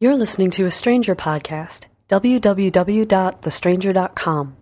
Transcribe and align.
You're 0.00 0.14
listening 0.14 0.52
to 0.52 0.64
a 0.64 0.70
Stranger 0.70 1.16
podcast. 1.16 1.86
www.thestranger.com. 2.08 4.56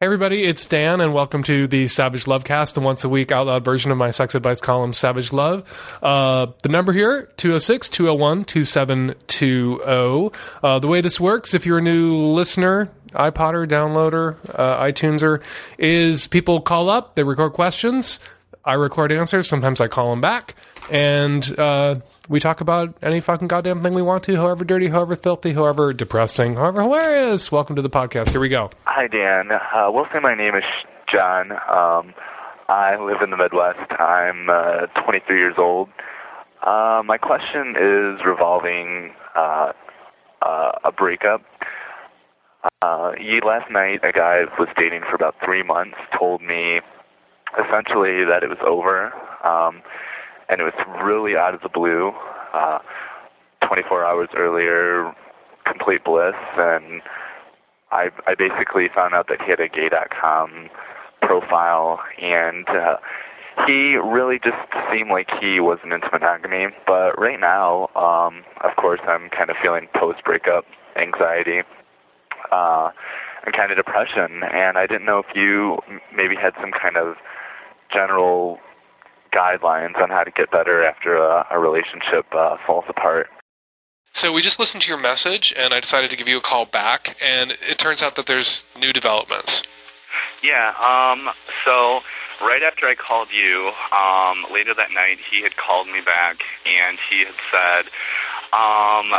Hey 0.00 0.06
everybody, 0.06 0.44
it's 0.44 0.66
Dan, 0.66 1.02
and 1.02 1.12
welcome 1.12 1.42
to 1.42 1.66
the 1.66 1.86
Savage 1.86 2.26
Love 2.26 2.44
Cast, 2.44 2.74
the 2.74 2.80
once 2.80 3.04
a 3.04 3.10
week 3.10 3.30
out 3.30 3.46
loud 3.46 3.62
version 3.62 3.90
of 3.90 3.98
my 3.98 4.10
sex 4.10 4.34
advice 4.34 4.62
column, 4.62 4.94
Savage 4.94 5.34
Love. 5.34 5.98
Uh, 6.02 6.46
the 6.62 6.70
number 6.70 6.94
here, 6.94 7.30
206 7.36 7.90
201 7.90 8.46
2720. 8.46 10.30
Uh, 10.62 10.78
the 10.78 10.86
way 10.86 11.02
this 11.02 11.20
works, 11.20 11.52
if 11.52 11.66
you're 11.66 11.76
a 11.76 11.82
new 11.82 12.16
listener, 12.16 12.88
iPodder, 13.12 13.68
downloader, 13.68 14.36
uh, 14.58 14.82
iTuneser, 14.82 15.42
is 15.76 16.26
people 16.26 16.62
call 16.62 16.88
up, 16.88 17.16
they 17.16 17.22
record 17.22 17.52
questions, 17.52 18.18
I 18.66 18.74
record 18.74 19.12
answers, 19.12 19.46
sometimes 19.46 19.78
I 19.80 19.88
call 19.88 20.08
them 20.10 20.22
back, 20.22 20.54
and 20.90 21.58
uh, 21.58 21.96
we 22.30 22.40
talk 22.40 22.62
about 22.62 22.96
any 23.02 23.20
fucking 23.20 23.48
goddamn 23.48 23.82
thing 23.82 23.92
we 23.92 24.00
want 24.00 24.24
to, 24.24 24.36
however 24.36 24.64
dirty, 24.64 24.88
however 24.88 25.16
filthy, 25.16 25.52
however 25.52 25.92
depressing, 25.92 26.54
however 26.54 26.80
hilarious. 26.80 27.52
Welcome 27.52 27.76
to 27.76 27.82
the 27.82 27.90
podcast. 27.90 28.30
Here 28.30 28.40
we 28.40 28.48
go. 28.48 28.70
Hi, 28.86 29.06
Dan. 29.06 29.50
Uh, 29.52 29.90
we'll 29.90 30.06
say 30.10 30.18
my 30.20 30.34
name 30.34 30.54
is 30.54 30.64
John. 31.12 31.52
Um, 31.52 32.14
I 32.68 32.96
live 32.98 33.20
in 33.20 33.28
the 33.28 33.36
Midwest. 33.36 33.92
I'm 34.00 34.48
uh, 34.48 34.86
23 35.04 35.38
years 35.38 35.56
old. 35.58 35.90
Uh, 36.62 37.02
my 37.04 37.18
question 37.18 37.76
is 37.78 38.24
revolving 38.24 39.12
uh, 39.36 39.72
uh, 40.40 40.72
a 40.84 40.90
breakup. 40.90 41.42
Uh, 42.80 43.12
last 43.44 43.70
night, 43.70 44.00
a 44.02 44.12
guy 44.12 44.40
I 44.40 44.44
was 44.58 44.68
dating 44.78 45.02
for 45.02 45.16
about 45.16 45.34
three 45.44 45.62
months 45.62 45.98
told 46.18 46.40
me 46.40 46.80
essentially 47.58 48.24
that 48.24 48.42
it 48.42 48.48
was 48.48 48.58
over. 48.66 49.12
Um, 49.44 49.82
and 50.48 50.60
it 50.60 50.64
was 50.64 50.74
really 51.02 51.36
out 51.36 51.54
of 51.54 51.62
the 51.62 51.68
blue. 51.68 52.12
Uh, 52.52 52.78
24 53.66 54.04
hours 54.04 54.28
earlier, 54.36 55.14
complete 55.66 56.04
bliss, 56.04 56.34
and 56.56 57.02
I, 57.90 58.10
I 58.26 58.34
basically 58.34 58.88
found 58.94 59.14
out 59.14 59.28
that 59.28 59.40
he 59.40 59.50
had 59.50 59.60
a 59.60 59.68
gay.com 59.68 60.68
profile, 61.22 62.00
and 62.20 62.68
uh, 62.68 62.96
he 63.66 63.96
really 63.96 64.38
just 64.38 64.56
seemed 64.92 65.10
like 65.10 65.30
he 65.40 65.60
wasn't 65.60 65.92
into 65.92 66.08
monogamy. 66.12 66.66
But 66.86 67.18
right 67.18 67.40
now, 67.40 67.88
um, 67.96 68.44
of 68.62 68.76
course, 68.76 69.00
I'm 69.08 69.30
kind 69.30 69.50
of 69.50 69.56
feeling 69.62 69.88
post-breakup 69.94 70.64
anxiety. 70.96 71.62
Uh, 72.52 72.90
and 73.44 73.54
kind 73.54 73.70
of 73.70 73.76
depression, 73.76 74.42
and 74.42 74.78
I 74.78 74.86
didn't 74.86 75.04
know 75.04 75.18
if 75.18 75.34
you 75.34 75.78
maybe 76.14 76.34
had 76.34 76.54
some 76.60 76.72
kind 76.72 76.96
of 76.96 77.16
general 77.94 78.58
guidelines 79.32 80.00
on 80.00 80.10
how 80.10 80.24
to 80.24 80.30
get 80.30 80.50
better 80.50 80.84
after 80.84 81.16
a, 81.16 81.46
a 81.50 81.58
relationship 81.58 82.26
uh, 82.32 82.56
falls 82.66 82.84
apart. 82.88 83.28
So 84.12 84.32
we 84.32 84.42
just 84.42 84.60
listened 84.60 84.82
to 84.82 84.88
your 84.88 84.98
message, 84.98 85.52
and 85.56 85.74
I 85.74 85.80
decided 85.80 86.10
to 86.10 86.16
give 86.16 86.28
you 86.28 86.38
a 86.38 86.42
call 86.42 86.66
back. 86.66 87.16
And 87.20 87.50
it 87.50 87.78
turns 87.78 88.02
out 88.02 88.14
that 88.16 88.26
there's 88.26 88.64
new 88.78 88.92
developments. 88.92 89.62
Yeah. 90.42 90.72
Um. 90.78 91.30
So 91.64 92.00
right 92.40 92.62
after 92.62 92.86
I 92.86 92.94
called 92.94 93.28
you, 93.32 93.70
um, 93.90 94.52
later 94.52 94.74
that 94.74 94.92
night, 94.92 95.18
he 95.30 95.42
had 95.42 95.56
called 95.56 95.88
me 95.88 96.00
back, 96.00 96.38
and 96.66 96.98
he 97.10 97.24
had 97.24 97.34
said, 97.50 97.90
um, 98.54 99.10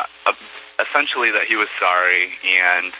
essentially 0.79 1.31
that 1.31 1.45
he 1.47 1.55
was 1.55 1.67
sorry 1.79 2.31
and 2.43 2.93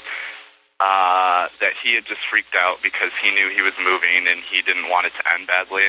uh, 0.80 1.48
that 1.60 1.74
he 1.82 1.96
had 1.96 2.06
just 2.06 2.22
freaked 2.30 2.56
out 2.56 2.84
because 2.84 3.12
he 3.24 3.32
knew 3.32 3.50
he 3.54 3.62
was 3.62 3.74
moving 3.80 4.28
and 4.28 4.44
he 4.52 4.62
didn't 4.62 4.90
want 4.90 5.08
it 5.08 5.14
to 5.16 5.24
end 5.34 5.48
badly. 5.48 5.88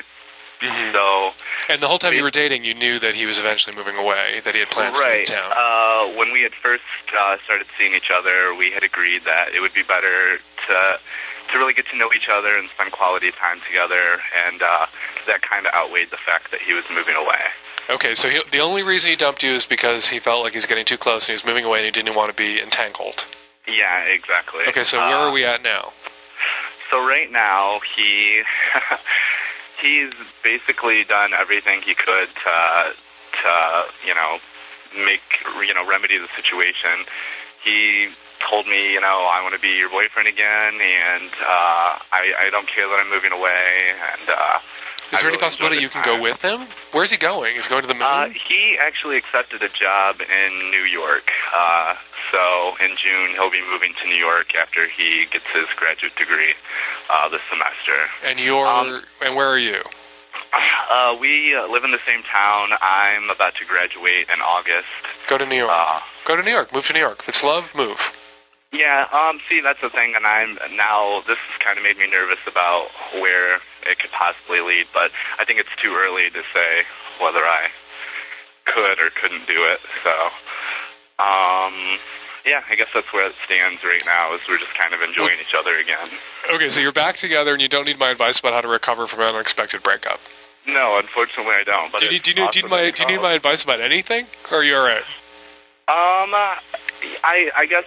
Mm-hmm. 0.62 0.92
So, 0.92 1.36
and 1.68 1.82
the 1.82 1.88
whole 1.88 1.98
time 1.98 2.14
it, 2.14 2.16
you 2.16 2.22
were 2.22 2.32
dating, 2.32 2.64
you 2.64 2.72
knew 2.72 2.98
that 3.00 3.14
he 3.14 3.26
was 3.26 3.38
eventually 3.38 3.76
moving 3.76 3.96
away, 3.96 4.40
that 4.44 4.54
he 4.54 4.60
had 4.60 4.70
plans 4.70 4.96
right. 4.96 5.26
to 5.26 5.32
move 5.32 5.40
town. 5.42 5.52
Uh, 5.52 6.16
when 6.16 6.32
we 6.32 6.40
had 6.40 6.52
first 6.62 6.86
uh, 7.12 7.36
started 7.44 7.66
seeing 7.76 7.92
each 7.92 8.08
other, 8.08 8.54
we 8.54 8.72
had 8.72 8.82
agreed 8.82 9.22
that 9.26 9.52
it 9.52 9.60
would 9.60 9.74
be 9.74 9.82
better 9.82 10.38
to 10.68 10.78
to 11.52 11.58
really 11.58 11.74
get 11.74 11.86
to 11.86 11.96
know 11.96 12.10
each 12.10 12.26
other 12.26 12.56
and 12.56 12.68
spend 12.74 12.90
quality 12.90 13.30
time 13.30 13.60
together, 13.68 14.18
and 14.48 14.62
uh, 14.62 14.86
that 15.28 15.42
kind 15.42 15.66
of 15.66 15.72
outweighed 15.74 16.10
the 16.10 16.18
fact 16.26 16.50
that 16.50 16.60
he 16.60 16.72
was 16.72 16.82
moving 16.90 17.14
away. 17.14 17.38
Okay, 17.88 18.14
so 18.16 18.28
he, 18.28 18.42
the 18.50 18.58
only 18.58 18.82
reason 18.82 19.10
he 19.10 19.16
dumped 19.16 19.44
you 19.44 19.54
is 19.54 19.64
because 19.64 20.08
he 20.08 20.18
felt 20.18 20.42
like 20.42 20.54
he 20.54 20.58
was 20.58 20.66
getting 20.66 20.84
too 20.84 20.98
close 20.98 21.22
and 21.22 21.28
he 21.28 21.32
was 21.34 21.44
moving 21.44 21.64
away 21.64 21.78
and 21.78 21.86
he 21.86 21.92
didn't 21.92 22.16
want 22.16 22.30
to 22.30 22.36
be 22.36 22.60
entangled. 22.60 23.24
Yeah, 23.66 24.06
exactly. 24.06 24.64
Okay, 24.68 24.84
so 24.84 24.98
where 24.98 25.16
are 25.16 25.32
we 25.32 25.44
at 25.44 25.62
now? 25.62 25.92
So 26.90 26.98
right 26.98 27.30
now 27.30 27.80
he 27.96 28.42
he's 29.82 30.12
basically 30.42 31.04
done 31.04 31.32
everything 31.34 31.82
he 31.82 31.94
could 31.94 32.28
to, 32.30 32.94
to 33.42 33.52
you 34.06 34.14
know, 34.14 34.38
make 34.94 35.22
you 35.66 35.74
know 35.74 35.86
remedy 35.86 36.18
the 36.18 36.28
situation. 36.36 37.04
He 37.64 38.08
told 38.48 38.66
me, 38.66 38.92
you 38.92 39.00
know, 39.00 39.26
I 39.26 39.42
want 39.42 39.54
to 39.54 39.60
be 39.60 39.74
your 39.74 39.90
boyfriend 39.90 40.28
again, 40.28 40.78
and 40.78 41.30
uh, 41.42 41.98
I, 42.14 42.46
I 42.46 42.50
don't 42.50 42.68
care 42.68 42.86
that 42.86 42.94
I'm 43.00 43.10
moving 43.10 43.32
away, 43.32 43.96
and 44.14 44.28
uh, 44.30 44.58
is 45.12 45.20
there 45.20 45.30
any 45.30 45.38
possibility 45.38 45.78
you 45.80 45.88
can 45.88 46.02
go 46.04 46.20
with 46.20 46.40
him? 46.42 46.66
Where's 46.92 47.10
he 47.10 47.16
going? 47.16 47.56
Is 47.56 47.64
he 47.64 47.70
going 47.70 47.82
to 47.82 47.88
the 47.88 47.94
moon? 47.94 48.02
Uh, 48.02 48.28
he 48.28 48.76
actually 48.80 49.16
accepted 49.16 49.62
a 49.62 49.68
job 49.68 50.16
in 50.20 50.70
New 50.70 50.82
York. 50.82 51.30
Uh, 51.54 51.94
so 52.32 52.74
in 52.84 52.96
June, 52.96 53.30
he'll 53.38 53.50
be 53.50 53.62
moving 53.70 53.92
to 54.02 54.08
New 54.08 54.18
York 54.18 54.54
after 54.60 54.88
he 54.88 55.26
gets 55.30 55.46
his 55.54 55.66
graduate 55.76 56.16
degree 56.16 56.54
uh, 57.10 57.28
this 57.28 57.42
semester. 57.50 58.10
And 58.24 58.40
you're 58.40 58.66
um, 58.66 59.02
and 59.20 59.36
where 59.36 59.48
are 59.48 59.58
you? 59.58 59.82
Uh, 60.90 61.16
we 61.20 61.54
uh, 61.54 61.70
live 61.70 61.84
in 61.84 61.90
the 61.90 62.02
same 62.06 62.22
town. 62.22 62.70
I'm 62.80 63.30
about 63.30 63.54
to 63.56 63.64
graduate 63.64 64.28
in 64.32 64.40
August. 64.40 64.88
Go 65.28 65.38
to 65.38 65.46
New 65.46 65.56
York. 65.56 65.70
Uh, 65.72 66.00
go 66.26 66.36
to 66.36 66.42
New 66.42 66.50
York. 66.50 66.72
Move 66.72 66.86
to 66.86 66.92
New 66.92 67.00
York. 67.00 67.18
If 67.20 67.28
it's 67.28 67.42
love, 67.42 67.64
move. 67.74 67.98
Yeah, 68.72 69.06
um, 69.12 69.38
see, 69.48 69.60
that's 69.62 69.80
the 69.80 69.90
thing, 69.90 70.14
and 70.16 70.26
I'm 70.26 70.58
now, 70.76 71.22
this 71.26 71.38
has 71.38 71.56
kind 71.64 71.78
of 71.78 71.84
made 71.84 71.96
me 71.98 72.10
nervous 72.10 72.42
about 72.46 72.88
where 73.14 73.62
it 73.86 73.98
could 73.98 74.10
possibly 74.10 74.60
lead, 74.60 74.86
but 74.92 75.10
I 75.38 75.44
think 75.44 75.60
it's 75.60 75.72
too 75.80 75.94
early 75.94 76.28
to 76.30 76.42
say 76.52 76.70
whether 77.22 77.46
I 77.46 77.70
could 78.66 78.98
or 78.98 79.10
couldn't 79.14 79.46
do 79.46 79.64
it, 79.70 79.80
so, 80.02 80.12
um, 81.22 81.98
yeah, 82.44 82.62
I 82.68 82.74
guess 82.74 82.90
that's 82.92 83.10
where 83.14 83.26
it 83.26 83.34
stands 83.46 83.82
right 83.82 84.02
now, 84.04 84.34
is 84.34 84.42
we're 84.48 84.58
just 84.58 84.74
kind 84.78 84.92
of 84.92 85.00
enjoying 85.00 85.38
each 85.40 85.54
other 85.54 85.78
again. 85.78 86.10
Okay, 86.50 86.70
so 86.70 86.80
you're 86.80 86.92
back 86.92 87.16
together, 87.16 87.52
and 87.52 87.62
you 87.62 87.68
don't 87.68 87.86
need 87.86 87.98
my 87.98 88.10
advice 88.10 88.38
about 88.38 88.52
how 88.52 88.60
to 88.60 88.68
recover 88.68 89.06
from 89.06 89.20
an 89.20 89.30
unexpected 89.30 89.82
breakup? 89.82 90.20
No, 90.66 90.98
unfortunately 90.98 91.54
I 91.54 91.64
don't. 91.64 91.92
But 91.92 92.02
do 92.02 92.12
you, 92.12 92.20
do 92.20 92.30
you, 92.30 92.50
do 92.50 92.58
you 92.58 92.62
need 92.62 92.70
my 92.70 92.90
do 92.90 93.02
you 93.02 93.08
need 93.08 93.22
my 93.22 93.34
advice 93.34 93.62
about 93.62 93.80
anything, 93.80 94.26
or 94.50 94.58
are 94.58 94.64
you 94.64 94.74
all 94.74 94.82
right? 94.82 95.04
Um, 95.88 96.34
I 97.22 97.50
I 97.54 97.66
guess 97.66 97.84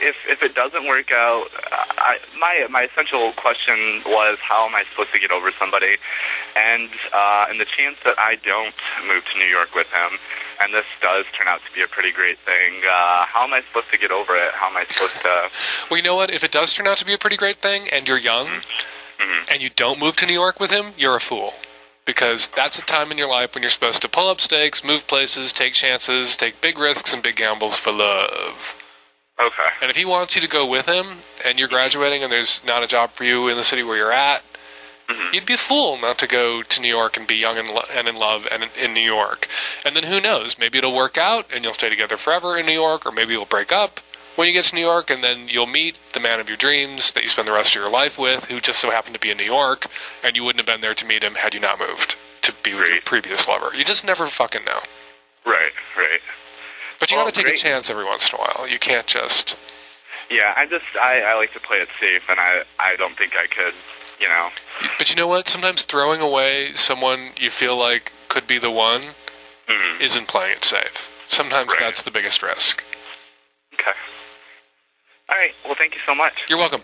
if 0.00 0.16
if 0.28 0.42
it 0.42 0.56
doesn't 0.56 0.84
work 0.84 1.12
out, 1.12 1.46
I, 1.70 2.18
my 2.38 2.66
my 2.68 2.82
essential 2.90 3.32
question 3.38 4.02
was 4.04 4.38
how 4.42 4.66
am 4.66 4.74
I 4.74 4.82
supposed 4.90 5.12
to 5.12 5.20
get 5.20 5.30
over 5.30 5.52
somebody, 5.58 5.94
and 6.56 6.90
uh, 7.14 7.46
in 7.50 7.58
the 7.58 7.64
chance 7.64 7.98
that 8.04 8.18
I 8.18 8.34
don't 8.42 8.74
move 9.06 9.22
to 9.32 9.38
New 9.38 9.46
York 9.46 9.76
with 9.76 9.86
him, 9.86 10.18
and 10.58 10.74
this 10.74 10.86
does 11.00 11.24
turn 11.38 11.46
out 11.46 11.60
to 11.62 11.72
be 11.72 11.82
a 11.82 11.88
pretty 11.88 12.10
great 12.10 12.38
thing, 12.44 12.82
uh, 12.82 13.26
how 13.26 13.44
am 13.44 13.52
I 13.52 13.62
supposed 13.68 13.90
to 13.92 13.98
get 13.98 14.10
over 14.10 14.34
it? 14.34 14.52
How 14.54 14.66
am 14.68 14.76
I 14.76 14.84
supposed 14.90 15.14
to? 15.22 15.50
Well, 15.90 15.98
you 15.98 16.02
know 16.02 16.16
what? 16.16 16.30
If 16.30 16.42
it 16.42 16.50
does 16.50 16.72
turn 16.72 16.88
out 16.88 16.96
to 16.98 17.04
be 17.04 17.14
a 17.14 17.18
pretty 17.18 17.36
great 17.36 17.62
thing, 17.62 17.88
and 17.92 18.08
you're 18.08 18.18
young, 18.18 18.46
mm-hmm. 18.48 19.44
and 19.52 19.62
you 19.62 19.70
don't 19.70 20.00
move 20.00 20.16
to 20.16 20.26
New 20.26 20.34
York 20.34 20.58
with 20.58 20.70
him, 20.70 20.92
you're 20.96 21.14
a 21.14 21.20
fool 21.20 21.52
because 22.06 22.48
that's 22.56 22.78
a 22.78 22.82
time 22.82 23.10
in 23.10 23.18
your 23.18 23.28
life 23.28 23.54
when 23.54 23.62
you're 23.62 23.70
supposed 23.70 24.00
to 24.02 24.08
pull 24.08 24.30
up 24.30 24.40
stakes, 24.40 24.84
move 24.84 25.06
places, 25.06 25.52
take 25.52 25.74
chances, 25.74 26.36
take 26.36 26.60
big 26.60 26.78
risks 26.78 27.12
and 27.12 27.22
big 27.22 27.36
gambles 27.36 27.76
for 27.76 27.92
love. 27.92 28.56
Okay. 29.38 29.68
And 29.82 29.90
if 29.90 29.96
he 29.96 30.06
wants 30.06 30.34
you 30.34 30.40
to 30.40 30.48
go 30.48 30.66
with 30.66 30.86
him 30.86 31.18
and 31.44 31.58
you're 31.58 31.68
graduating 31.68 32.22
and 32.22 32.32
there's 32.32 32.62
not 32.64 32.82
a 32.82 32.86
job 32.86 33.12
for 33.12 33.24
you 33.24 33.48
in 33.48 33.58
the 33.58 33.64
city 33.64 33.82
where 33.82 33.96
you're 33.96 34.12
at, 34.12 34.42
mm-hmm. 35.10 35.34
you'd 35.34 35.44
be 35.44 35.54
a 35.54 35.58
fool 35.58 35.98
not 36.00 36.18
to 36.20 36.26
go 36.26 36.62
to 36.62 36.80
New 36.80 36.88
York 36.88 37.18
and 37.18 37.26
be 37.26 37.34
young 37.34 37.58
and, 37.58 37.68
lo- 37.68 37.84
and 37.92 38.08
in 38.08 38.16
love 38.16 38.46
and 38.50 38.62
in, 38.62 38.70
in 38.80 38.94
New 38.94 39.04
York. 39.04 39.46
And 39.84 39.94
then 39.94 40.04
who 40.04 40.20
knows? 40.20 40.56
Maybe 40.58 40.78
it'll 40.78 40.96
work 40.96 41.18
out 41.18 41.46
and 41.52 41.64
you'll 41.64 41.74
stay 41.74 41.90
together 41.90 42.16
forever 42.16 42.56
in 42.56 42.64
New 42.64 42.72
York, 42.72 43.04
or 43.04 43.12
maybe 43.12 43.32
you'll 43.32 43.44
break 43.44 43.72
up 43.72 44.00
when 44.36 44.46
you 44.48 44.54
get 44.54 44.64
to 44.66 44.74
New 44.74 44.82
York, 44.84 45.10
and 45.10 45.24
then 45.24 45.48
you'll 45.48 45.66
meet 45.66 45.96
the 46.14 46.20
man 46.20 46.40
of 46.40 46.48
your 46.48 46.56
dreams 46.56 47.12
that 47.12 47.24
you 47.24 47.28
spend 47.28 47.48
the 47.48 47.52
rest 47.52 47.70
of 47.70 47.74
your 47.74 47.90
life 47.90 48.18
with, 48.18 48.44
who 48.44 48.60
just 48.60 48.80
so 48.80 48.90
happened 48.90 49.14
to 49.14 49.20
be 49.20 49.30
in 49.30 49.36
New 49.36 49.44
York, 49.44 49.86
and 50.22 50.36
you 50.36 50.44
wouldn't 50.44 50.66
have 50.66 50.72
been 50.72 50.80
there 50.80 50.94
to 50.94 51.04
meet 51.06 51.22
him 51.22 51.34
had 51.34 51.54
you 51.54 51.60
not 51.60 51.78
moved 51.78 52.14
to 52.42 52.52
be 52.62 52.74
with 52.74 52.82
right. 52.82 52.92
your 52.92 53.02
previous 53.02 53.48
lover. 53.48 53.74
You 53.74 53.84
just 53.84 54.04
never 54.04 54.28
fucking 54.28 54.64
know. 54.64 54.80
Right, 55.44 55.72
right. 55.96 56.20
But 57.00 57.10
you 57.10 57.16
well, 57.16 57.26
got 57.26 57.34
to 57.34 57.40
take 57.40 57.46
great. 57.46 57.58
a 57.58 57.62
chance 57.62 57.90
every 57.90 58.04
once 58.04 58.28
in 58.28 58.34
a 58.34 58.38
while. 58.38 58.68
You 58.68 58.78
can't 58.78 59.06
just. 59.06 59.56
Yeah, 60.30 60.54
I 60.56 60.66
just 60.66 60.84
I, 61.00 61.20
I 61.20 61.34
like 61.36 61.52
to 61.52 61.60
play 61.60 61.78
it 61.78 61.88
safe, 62.00 62.22
and 62.28 62.40
I 62.40 62.62
I 62.78 62.96
don't 62.96 63.16
think 63.16 63.32
I 63.34 63.46
could, 63.46 63.74
you 64.20 64.28
know. 64.28 64.48
But 64.98 65.08
you 65.08 65.14
know 65.14 65.28
what? 65.28 65.48
Sometimes 65.48 65.84
throwing 65.84 66.20
away 66.20 66.72
someone 66.74 67.32
you 67.36 67.50
feel 67.50 67.78
like 67.78 68.12
could 68.28 68.46
be 68.46 68.58
the 68.58 68.70
one 68.70 69.14
mm-hmm. 69.68 70.02
isn't 70.02 70.26
playing 70.26 70.56
it 70.56 70.64
safe. 70.64 70.90
Sometimes 71.28 71.68
right. 71.68 71.78
that's 71.80 72.02
the 72.02 72.10
biggest 72.10 72.42
risk. 72.42 72.82
Okay. 73.74 73.92
All 75.32 75.38
right. 75.38 75.52
Well, 75.64 75.74
thank 75.76 75.94
you 75.94 76.00
so 76.06 76.14
much. 76.14 76.32
You're 76.48 76.58
welcome. 76.58 76.82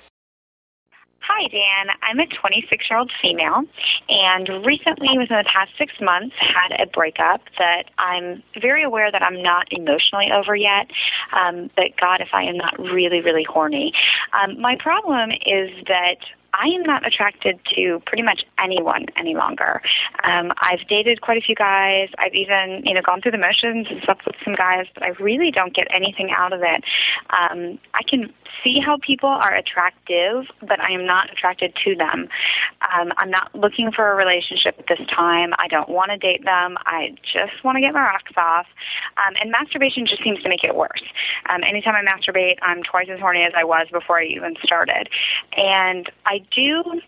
Hi, 1.21 1.47
Dan. 1.47 1.95
I'm 2.03 2.19
a 2.19 2.27
26 2.27 2.91
year 2.91 2.99
old 2.99 3.13
female, 3.23 3.63
and 4.09 4.67
recently, 4.67 5.17
within 5.17 5.39
the 5.39 5.45
past 5.47 5.71
six 5.79 5.93
months, 6.01 6.35
had 6.41 6.73
a 6.81 6.87
breakup 6.87 7.43
that 7.59 7.91
I'm 7.99 8.43
very 8.61 8.83
aware 8.83 9.13
that 9.13 9.23
I'm 9.23 9.41
not 9.41 9.69
emotionally 9.71 10.33
over 10.33 10.57
yet. 10.57 10.91
Um, 11.33 11.71
but 11.77 11.97
God, 12.01 12.21
if 12.21 12.31
I 12.33 12.43
am 12.43 12.57
not 12.57 12.77
really, 12.77 13.21
really 13.21 13.45
horny. 13.45 13.93
Um, 14.33 14.61
my 14.61 14.75
problem 14.75 15.31
is 15.47 15.71
that 15.87 16.17
I 16.55 16.67
am 16.69 16.83
not 16.83 17.07
attracted 17.07 17.59
to 17.75 18.03
pretty 18.07 18.23
much 18.23 18.45
anyone 18.59 19.07
any 19.17 19.35
longer. 19.35 19.81
Um, 20.25 20.53
I've 20.61 20.87
dated 20.89 21.21
quite 21.21 21.39
a 21.39 21.41
few 21.41 21.55
guys. 21.55 22.09
I've 22.19 22.35
even, 22.35 22.83
you 22.85 22.95
know, 22.95 23.01
gone 23.03 23.21
through 23.21 23.33
the 23.33 23.39
motions 23.39 23.87
and 23.91 24.03
slept 24.05 24.27
with 24.27 24.37
some 24.45 24.55
guys, 24.55 24.87
but 24.95 25.03
I 25.03 25.09
really 25.21 25.51
don't 25.51 25.75
get 25.75 25.87
anything 25.91 26.31
out 26.31 26.53
of 26.53 26.61
it. 26.63 26.85
Um, 27.31 27.79
I 27.95 28.03
can 28.07 28.33
see 28.63 28.81
how 28.81 28.99
people 28.99 29.29
are 29.29 29.55
attractive, 29.55 30.47
but 30.61 30.81
I 30.81 30.91
am 30.93 31.07
not 31.07 31.33
attracted 31.33 31.75
to 31.85 31.95
them. 31.97 32.29
Um, 32.95 33.13
I'm 33.17 33.31
not 33.31 33.55
looking 33.55 33.91
for 33.91 34.13
a 34.13 34.15
relationship 34.15 34.77
at 34.79 34.87
this 34.89 35.07
time. 35.09 35.53
I 35.59 35.69
don't 35.69 35.89
want 35.89 36.11
to 36.11 36.19
date 36.19 36.45
them. 36.45 36.77
I 36.85 37.15
just 37.23 37.65
want 37.65 37.77
to 37.77 37.81
get 37.81 37.95
my 37.95 38.03
rocks 38.03 38.33
off. 38.37 38.67
Um, 39.17 39.35
and 39.41 39.51
masturbation 39.51 40.07
just 40.07 40.23
seems 40.23 40.43
to 40.43 40.49
make 40.49 40.65
it 40.65 40.77
worse. 40.77 41.03
Um, 41.49 41.63
anytime 41.65 41.95
I 41.95 42.03
masturbate, 42.03 42.59
I'm 42.63 42.83
twice 42.83 43.09
as 43.11 43.21
horny 43.21 43.43
as 43.43 43.53
I 43.57 43.65
was 43.65 43.87
before 43.91 44.21
I 44.21 44.27
even 44.27 44.55
started. 44.63 45.09
And 45.57 46.11
I 46.27 46.42
do 46.51 47.01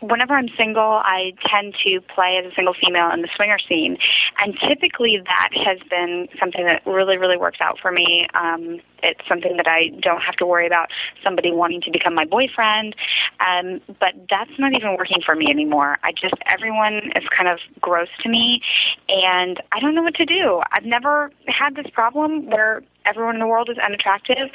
whenever 0.00 0.34
I'm 0.34 0.48
single, 0.56 1.00
I 1.04 1.32
tend 1.44 1.74
to 1.84 2.00
play 2.00 2.36
as 2.36 2.50
a 2.50 2.54
single 2.54 2.74
female 2.74 3.10
in 3.10 3.22
the 3.22 3.28
swinger 3.34 3.58
scene, 3.58 3.98
and 4.42 4.56
typically 4.58 5.20
that 5.24 5.50
has 5.52 5.78
been 5.90 6.28
something 6.38 6.64
that 6.64 6.86
really, 6.86 7.18
really 7.18 7.36
works 7.36 7.58
out 7.60 7.78
for 7.80 7.90
me. 7.90 8.26
Um, 8.34 8.80
it's 9.02 9.20
something 9.28 9.56
that 9.56 9.66
I 9.66 9.88
don't 10.00 10.20
have 10.22 10.36
to 10.36 10.46
worry 10.46 10.66
about 10.66 10.90
somebody 11.22 11.52
wanting 11.52 11.80
to 11.82 11.90
become 11.90 12.14
my 12.14 12.24
boyfriend, 12.24 12.96
um, 13.40 13.80
but 14.00 14.14
that's 14.28 14.50
not 14.58 14.72
even 14.72 14.96
working 14.96 15.20
for 15.24 15.34
me 15.34 15.50
anymore. 15.50 15.98
I 16.02 16.12
just 16.12 16.34
everyone 16.50 17.12
is 17.16 17.24
kind 17.36 17.48
of 17.48 17.58
gross 17.80 18.08
to 18.22 18.28
me, 18.28 18.60
and 19.08 19.60
I 19.72 19.80
don't 19.80 19.94
know 19.94 20.02
what 20.02 20.14
to 20.16 20.26
do. 20.26 20.62
I've 20.72 20.84
never 20.84 21.30
had 21.46 21.74
this 21.74 21.86
problem 21.92 22.46
where 22.46 22.82
everyone 23.08 23.34
in 23.34 23.40
the 23.40 23.46
world 23.46 23.68
is 23.70 23.78
unattractive, 23.78 24.50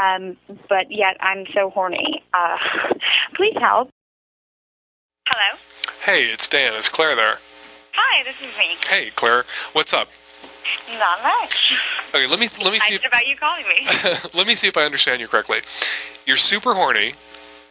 um, 0.00 0.36
but 0.68 0.90
yet 0.90 1.16
I'm 1.20 1.44
so 1.54 1.70
horny. 1.70 2.22
Uh, 2.32 2.56
please 3.34 3.56
help. 3.60 3.90
Hello. 5.28 5.58
Hey, 6.04 6.24
it's 6.32 6.48
Dan. 6.48 6.74
Is 6.74 6.88
Claire 6.88 7.16
there? 7.16 7.38
Hi, 7.94 8.24
this 8.24 8.36
is 8.36 8.56
me. 8.56 8.76
Hey, 8.88 9.10
Claire. 9.14 9.44
What's 9.72 9.92
up? 9.92 10.08
Not 10.92 11.22
much. 11.22 11.56
Okay, 12.10 12.26
let 12.26 12.38
me 12.38 12.48
let 12.62 12.72
me 12.72 12.78
see. 12.78 12.94
Excited 12.94 13.04
about 13.06 13.26
you 13.26 13.36
calling 13.36 13.64
me. 13.68 14.28
let 14.38 14.46
me 14.46 14.54
see 14.54 14.68
if 14.68 14.76
I 14.76 14.82
understand 14.82 15.20
you 15.20 15.28
correctly. 15.28 15.58
You're 16.26 16.36
super 16.36 16.74
horny. 16.74 17.14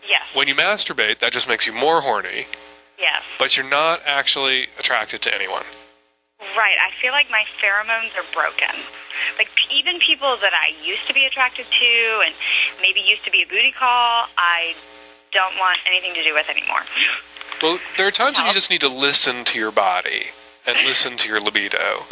yes. 0.08 0.22
When 0.36 0.48
you 0.48 0.56
masturbate, 0.56 1.20
that 1.20 1.32
just 1.32 1.48
makes 1.48 1.66
you 1.66 1.74
more 1.74 2.02
horny, 2.02 2.46
Yes. 3.00 3.22
but 3.40 3.56
you're 3.56 3.70
not 3.70 4.02
actually 4.06 4.68
attracted 4.80 5.22
to 5.24 5.34
anyone. 5.34 5.64
Right. 6.40 6.78
I 6.82 6.90
feel 7.02 7.12
like 7.12 7.28
my 7.30 7.44
pheromones 7.62 8.12
are 8.18 8.26
broken. 8.34 8.82
Like 9.38 9.50
even 9.72 10.00
people 10.02 10.38
that 10.42 10.54
I 10.54 10.74
used 10.86 11.08
to 11.08 11.14
be 11.14 11.26
attracted 11.26 11.66
to 11.66 12.22
and 12.26 12.34
maybe 12.82 13.02
used 13.02 13.24
to 13.26 13.32
be 13.32 13.44
a 13.46 13.48
booty 13.48 13.74
call, 13.78 14.28
I 14.38 14.74
don't 15.32 15.58
want 15.58 15.78
anything 15.86 16.14
to 16.16 16.24
do 16.24 16.34
with 16.34 16.50
anymore. 16.50 16.82
Well, 17.60 17.80
there 17.98 18.06
are 18.06 18.12
times 18.12 18.38
when 18.38 18.46
you 18.46 18.54
just 18.54 18.70
need 18.70 18.82
to 18.82 18.88
listen 18.88 19.44
to 19.46 19.58
your 19.58 19.72
body 19.72 20.26
and 20.68 20.78
listen 20.86 21.18
to 21.18 21.28
your 21.28 21.40
libido. 21.40 22.06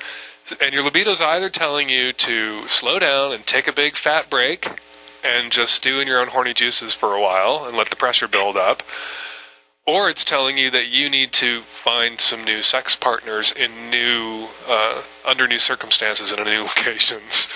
And 0.60 0.74
your 0.74 0.84
libido 0.84 1.12
is 1.12 1.22
either 1.22 1.52
telling 1.52 1.88
you 1.88 2.14
to 2.14 2.68
slow 2.68 2.98
down 2.98 3.32
and 3.32 3.46
take 3.46 3.68
a 3.68 3.74
big 3.74 3.96
fat 3.96 4.32
break 4.32 4.68
and 5.24 5.52
just 5.52 5.74
stew 5.74 6.00
in 6.00 6.08
your 6.08 6.20
own 6.20 6.30
horny 6.30 6.56
juices 6.56 6.96
for 6.96 7.14
a 7.14 7.22
while 7.22 7.66
and 7.68 7.78
let 7.78 7.92
the 7.92 7.96
pressure 7.96 8.28
build 8.28 8.58
up, 8.58 8.82
or 9.88 10.10
it's 10.10 10.26
telling 10.26 10.58
you 10.58 10.72
that 10.72 10.88
you 10.88 11.10
need 11.10 11.32
to 11.34 11.62
find 11.84 12.20
some 12.20 12.44
new 12.44 12.62
sex 12.62 12.96
partners 12.96 13.54
in 13.56 13.90
new, 13.90 14.48
uh, 14.68 15.02
under 15.24 15.48
new 15.48 15.60
circumstances 15.60 16.32
and 16.32 16.40
in 16.40 16.54
new 16.54 16.64
locations 16.76 17.48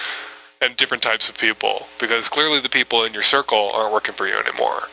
and 0.61 0.75
different 0.77 1.01
types 1.03 1.29
of 1.29 1.37
people 1.37 1.87
because 1.99 2.27
clearly 2.29 2.61
the 2.61 2.69
people 2.69 3.03
in 3.03 3.13
your 3.13 3.23
circle 3.23 3.71
aren't 3.73 3.93
working 3.93 4.13
for 4.13 4.27
you 4.27 4.37
anymore. 4.37 4.83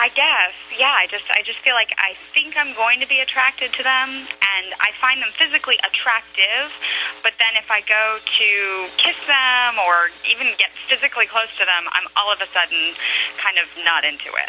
I 0.00 0.08
guess, 0.08 0.56
yeah. 0.80 0.96
I 0.96 1.04
just, 1.12 1.28
I 1.28 1.44
just 1.44 1.60
feel 1.60 1.76
like 1.76 1.92
I 2.00 2.16
think 2.32 2.56
I'm 2.56 2.72
going 2.72 3.04
to 3.04 3.08
be 3.10 3.20
attracted 3.20 3.68
to 3.76 3.82
them, 3.84 4.08
and 4.24 4.66
I 4.80 4.96
find 4.96 5.20
them 5.20 5.28
physically 5.36 5.76
attractive. 5.84 6.72
But 7.20 7.36
then 7.36 7.52
if 7.60 7.68
I 7.68 7.84
go 7.84 8.16
to 8.16 8.48
kiss 8.96 9.20
them 9.28 9.76
or 9.76 10.08
even 10.24 10.56
get 10.56 10.72
physically 10.88 11.28
close 11.28 11.52
to 11.60 11.68
them, 11.68 11.84
I'm 11.92 12.08
all 12.16 12.32
of 12.32 12.40
a 12.40 12.48
sudden 12.48 12.96
kind 13.36 13.60
of 13.60 13.68
not 13.84 14.08
into 14.08 14.32
it. 14.40 14.48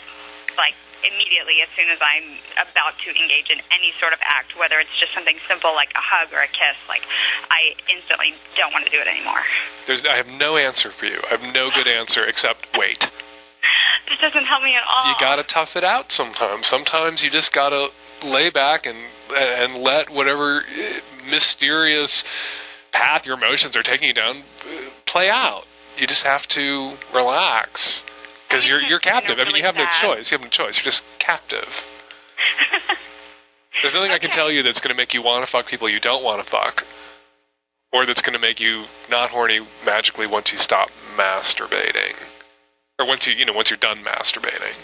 Like 0.57 0.75
immediately, 1.03 1.61
as 1.61 1.69
soon 1.75 1.89
as 1.89 1.99
I'm 2.01 2.37
about 2.61 2.97
to 3.05 3.09
engage 3.09 3.49
in 3.49 3.59
any 3.73 3.93
sort 3.99 4.13
of 4.13 4.19
act, 4.21 4.57
whether 4.57 4.79
it's 4.79 4.93
just 4.99 5.13
something 5.13 5.37
simple 5.47 5.73
like 5.73 5.91
a 5.95 6.03
hug 6.03 6.33
or 6.33 6.41
a 6.41 6.47
kiss, 6.47 6.77
like 6.87 7.03
I 7.49 7.75
instantly 7.89 8.33
don't 8.55 8.71
want 8.71 8.85
to 8.85 8.91
do 8.91 8.99
it 9.01 9.07
anymore. 9.07 9.41
There's, 9.87 10.05
I 10.05 10.17
have 10.17 10.29
no 10.29 10.57
answer 10.57 10.91
for 10.91 11.05
you. 11.05 11.19
I 11.25 11.37
have 11.37 11.45
no 11.53 11.69
good 11.73 11.87
answer 11.87 12.23
except 12.25 12.67
wait. 12.77 13.09
This 14.09 14.19
doesn't 14.19 14.45
help 14.45 14.63
me 14.63 14.75
at 14.75 14.83
all. 14.83 15.09
You 15.09 15.15
gotta 15.19 15.43
tough 15.43 15.75
it 15.75 15.83
out 15.83 16.11
sometimes. 16.11 16.67
Sometimes 16.67 17.23
you 17.23 17.29
just 17.31 17.53
gotta 17.53 17.89
lay 18.23 18.49
back 18.49 18.85
and 18.85 18.97
and 19.35 19.77
let 19.77 20.09
whatever 20.09 20.61
eh, 20.61 20.99
mysterious 21.29 22.23
path 22.91 23.25
your 23.25 23.37
emotions 23.37 23.75
are 23.75 23.83
taking 23.83 24.09
you 24.09 24.13
down 24.13 24.37
eh, 24.37 24.89
play 25.05 25.29
out. 25.29 25.65
You 25.97 26.07
just 26.07 26.23
have 26.23 26.47
to 26.49 26.93
relax 27.13 28.03
because 28.51 28.67
you're 28.67 28.81
you're 28.81 28.99
captive. 29.13 29.39
I 29.39 29.45
mean, 29.45 29.55
you 29.55 29.63
have 29.63 29.75
no 29.75 29.85
choice. 30.01 30.31
You 30.31 30.37
have 30.37 30.43
no 30.43 30.49
choice. 30.49 30.75
You're 30.75 30.83
just 30.83 31.03
captive. 31.19 31.67
There's 33.81 33.93
nothing 33.93 34.11
I 34.11 34.19
can 34.19 34.29
tell 34.29 34.51
you 34.51 34.63
that's 34.63 34.79
going 34.79 34.93
to 34.93 34.95
make 34.95 35.13
you 35.13 35.21
want 35.21 35.45
to 35.45 35.51
fuck 35.51 35.67
people 35.67 35.89
you 35.89 35.99
don't 35.99 36.23
want 36.23 36.43
to 36.43 36.49
fuck, 36.49 36.85
or 37.93 38.05
that's 38.05 38.21
going 38.21 38.33
to 38.33 38.39
make 38.39 38.59
you 38.59 38.85
not 39.09 39.29
horny 39.29 39.59
magically 39.85 40.27
once 40.27 40.51
you 40.51 40.57
stop 40.57 40.89
masturbating, 41.15 42.15
or 42.99 43.07
once 43.07 43.27
you 43.27 43.33
you 43.33 43.45
know 43.45 43.53
once 43.53 43.69
you're 43.69 43.77
done 43.77 44.03
masturbating. 44.03 44.75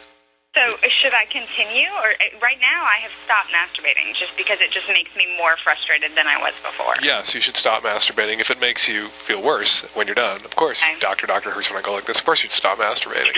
So 0.57 0.63
uh, 0.73 0.89
should 1.05 1.13
I 1.13 1.29
continue, 1.29 1.85
or 2.01 2.09
uh, 2.17 2.41
right 2.41 2.57
now 2.57 2.81
I 2.81 2.97
have 3.05 3.13
stopped 3.29 3.53
masturbating 3.53 4.17
just 4.17 4.33
because 4.35 4.57
it 4.57 4.73
just 4.73 4.89
makes 4.89 5.13
me 5.13 5.29
more 5.37 5.53
frustrated 5.61 6.17
than 6.17 6.25
I 6.25 6.41
was 6.41 6.57
before. 6.65 6.97
Yes, 7.05 7.35
you 7.37 7.41
should 7.41 7.55
stop 7.55 7.83
masturbating 7.85 8.41
if 8.41 8.49
it 8.49 8.57
makes 8.59 8.89
you 8.89 9.09
feel 9.29 9.41
worse 9.43 9.85
when 9.93 10.07
you're 10.09 10.17
done. 10.17 10.41
Of 10.43 10.55
course, 10.57 10.81
Okay. 10.81 10.97
doctor, 10.99 11.27
doctor 11.29 11.51
hurts 11.53 11.69
when 11.69 11.77
I 11.77 11.85
go 11.85 11.93
like 11.93 12.07
this. 12.09 12.17
Of 12.17 12.25
course, 12.25 12.41
you'd 12.41 12.51
stop 12.51 12.79
masturbating. 12.79 13.37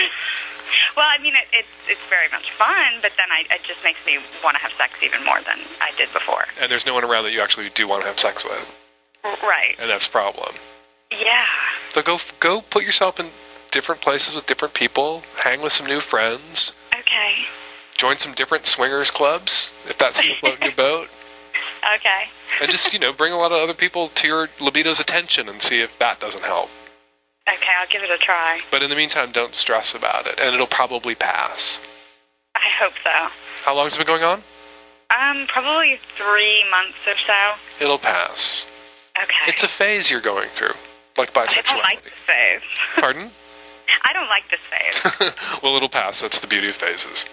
Well, 0.96 1.06
I 1.06 1.22
mean, 1.22 1.34
it, 1.34 1.46
it's 1.54 1.74
it's 1.98 2.06
very 2.10 2.26
much 2.32 2.50
fun, 2.58 2.98
but 3.00 3.12
then 3.16 3.26
I, 3.30 3.54
it 3.54 3.62
just 3.62 3.78
makes 3.84 3.98
me 4.04 4.18
want 4.42 4.56
to 4.56 4.62
have 4.62 4.72
sex 4.76 4.98
even 5.02 5.24
more 5.24 5.38
than 5.38 5.58
I 5.80 5.94
did 5.96 6.12
before. 6.12 6.44
and 6.60 6.70
there's 6.70 6.84
no 6.84 6.94
one 6.94 7.04
around 7.04 7.24
that 7.24 7.32
you 7.32 7.40
actually 7.40 7.70
do 7.70 7.86
want 7.86 8.02
to 8.02 8.08
have 8.08 8.18
sex 8.18 8.42
with, 8.44 8.66
Right. 9.24 9.76
and 9.78 9.88
that's 9.88 10.06
the 10.06 10.12
problem. 10.12 10.52
Yeah. 11.12 11.46
So 11.92 12.02
go 12.02 12.18
go 12.40 12.60
put 12.60 12.82
yourself 12.82 13.20
in 13.20 13.30
different 13.70 14.00
places 14.00 14.34
with 14.34 14.46
different 14.46 14.74
people. 14.74 15.22
Hang 15.42 15.62
with 15.62 15.72
some 15.72 15.86
new 15.86 16.00
friends. 16.00 16.72
Join 18.00 18.16
some 18.16 18.32
different 18.32 18.64
swingers 18.64 19.10
clubs 19.10 19.74
if 19.86 19.98
that's 19.98 20.16
going 20.16 20.28
to 20.28 20.40
float 20.40 20.56
in 20.56 20.62
your 20.68 20.72
boat. 20.76 21.08
Okay. 21.96 22.30
And 22.62 22.70
just 22.70 22.94
you 22.94 22.98
know 22.98 23.12
bring 23.12 23.34
a 23.34 23.36
lot 23.36 23.52
of 23.52 23.58
other 23.60 23.74
people 23.74 24.08
to 24.08 24.26
your 24.26 24.48
libido's 24.58 25.00
attention 25.00 25.50
and 25.50 25.60
see 25.60 25.82
if 25.82 25.98
that 25.98 26.18
doesn't 26.18 26.42
help. 26.42 26.70
Okay, 27.46 27.66
I'll 27.78 27.88
give 27.92 28.02
it 28.02 28.10
a 28.10 28.16
try. 28.16 28.60
But 28.70 28.82
in 28.82 28.88
the 28.88 28.96
meantime, 28.96 29.32
don't 29.32 29.54
stress 29.54 29.94
about 29.94 30.26
it, 30.26 30.38
and 30.38 30.54
it'll 30.54 30.66
probably 30.66 31.14
pass. 31.14 31.78
I 32.56 32.68
hope 32.82 32.94
so. 33.04 33.30
How 33.64 33.74
long 33.74 33.84
has 33.84 33.96
it 33.96 33.98
been 33.98 34.06
going 34.06 34.22
on? 34.22 34.42
Um, 35.14 35.46
probably 35.48 35.98
three 36.16 36.64
months 36.70 36.96
or 37.06 37.16
so. 37.26 37.84
It'll 37.84 37.98
pass. 37.98 38.66
Okay. 39.22 39.48
It's 39.48 39.62
a 39.62 39.68
phase 39.68 40.10
you're 40.10 40.22
going 40.22 40.48
through, 40.56 40.72
like 41.18 41.36
I 41.36 41.44
don't 41.44 41.76
like 41.76 41.98
bisexuality. 41.98 42.04
this 42.04 42.12
phase. 42.26 42.62
Pardon? 42.96 43.30
I 44.04 44.12
don't 44.14 44.28
like 44.28 44.48
this 44.48 44.60
phase. 44.70 45.32
well, 45.62 45.76
it'll 45.76 45.90
pass. 45.90 46.22
That's 46.22 46.40
the 46.40 46.46
beauty 46.46 46.70
of 46.70 46.76
phases. 46.76 47.26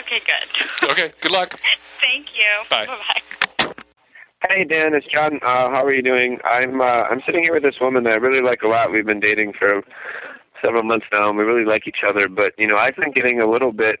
Okay, 0.00 0.20
good. 0.26 0.90
Okay, 0.90 1.12
good 1.22 1.30
luck. 1.30 1.54
Thank 2.02 2.26
you. 2.34 2.68
Bye. 2.70 2.86
Bye-bye. 2.86 3.72
Hey 4.48 4.64
Dan, 4.64 4.92
it's 4.92 5.06
John. 5.06 5.40
Uh, 5.42 5.70
how 5.70 5.82
are 5.82 5.94
you 5.94 6.02
doing? 6.02 6.38
I'm 6.44 6.82
uh, 6.82 7.04
I'm 7.10 7.22
sitting 7.24 7.42
here 7.44 7.54
with 7.54 7.62
this 7.62 7.80
woman 7.80 8.04
that 8.04 8.12
I 8.12 8.16
really 8.16 8.42
like 8.42 8.60
a 8.62 8.68
lot. 8.68 8.92
We've 8.92 9.06
been 9.06 9.20
dating 9.20 9.54
for 9.58 9.82
several 10.60 10.82
months 10.82 11.06
now, 11.12 11.30
and 11.30 11.38
we 11.38 11.44
really 11.44 11.64
like 11.64 11.88
each 11.88 12.04
other. 12.06 12.28
But 12.28 12.52
you 12.58 12.66
know, 12.66 12.76
I've 12.76 12.96
been 12.96 13.12
getting 13.12 13.40
a 13.40 13.48
little 13.48 13.72
bit 13.72 14.00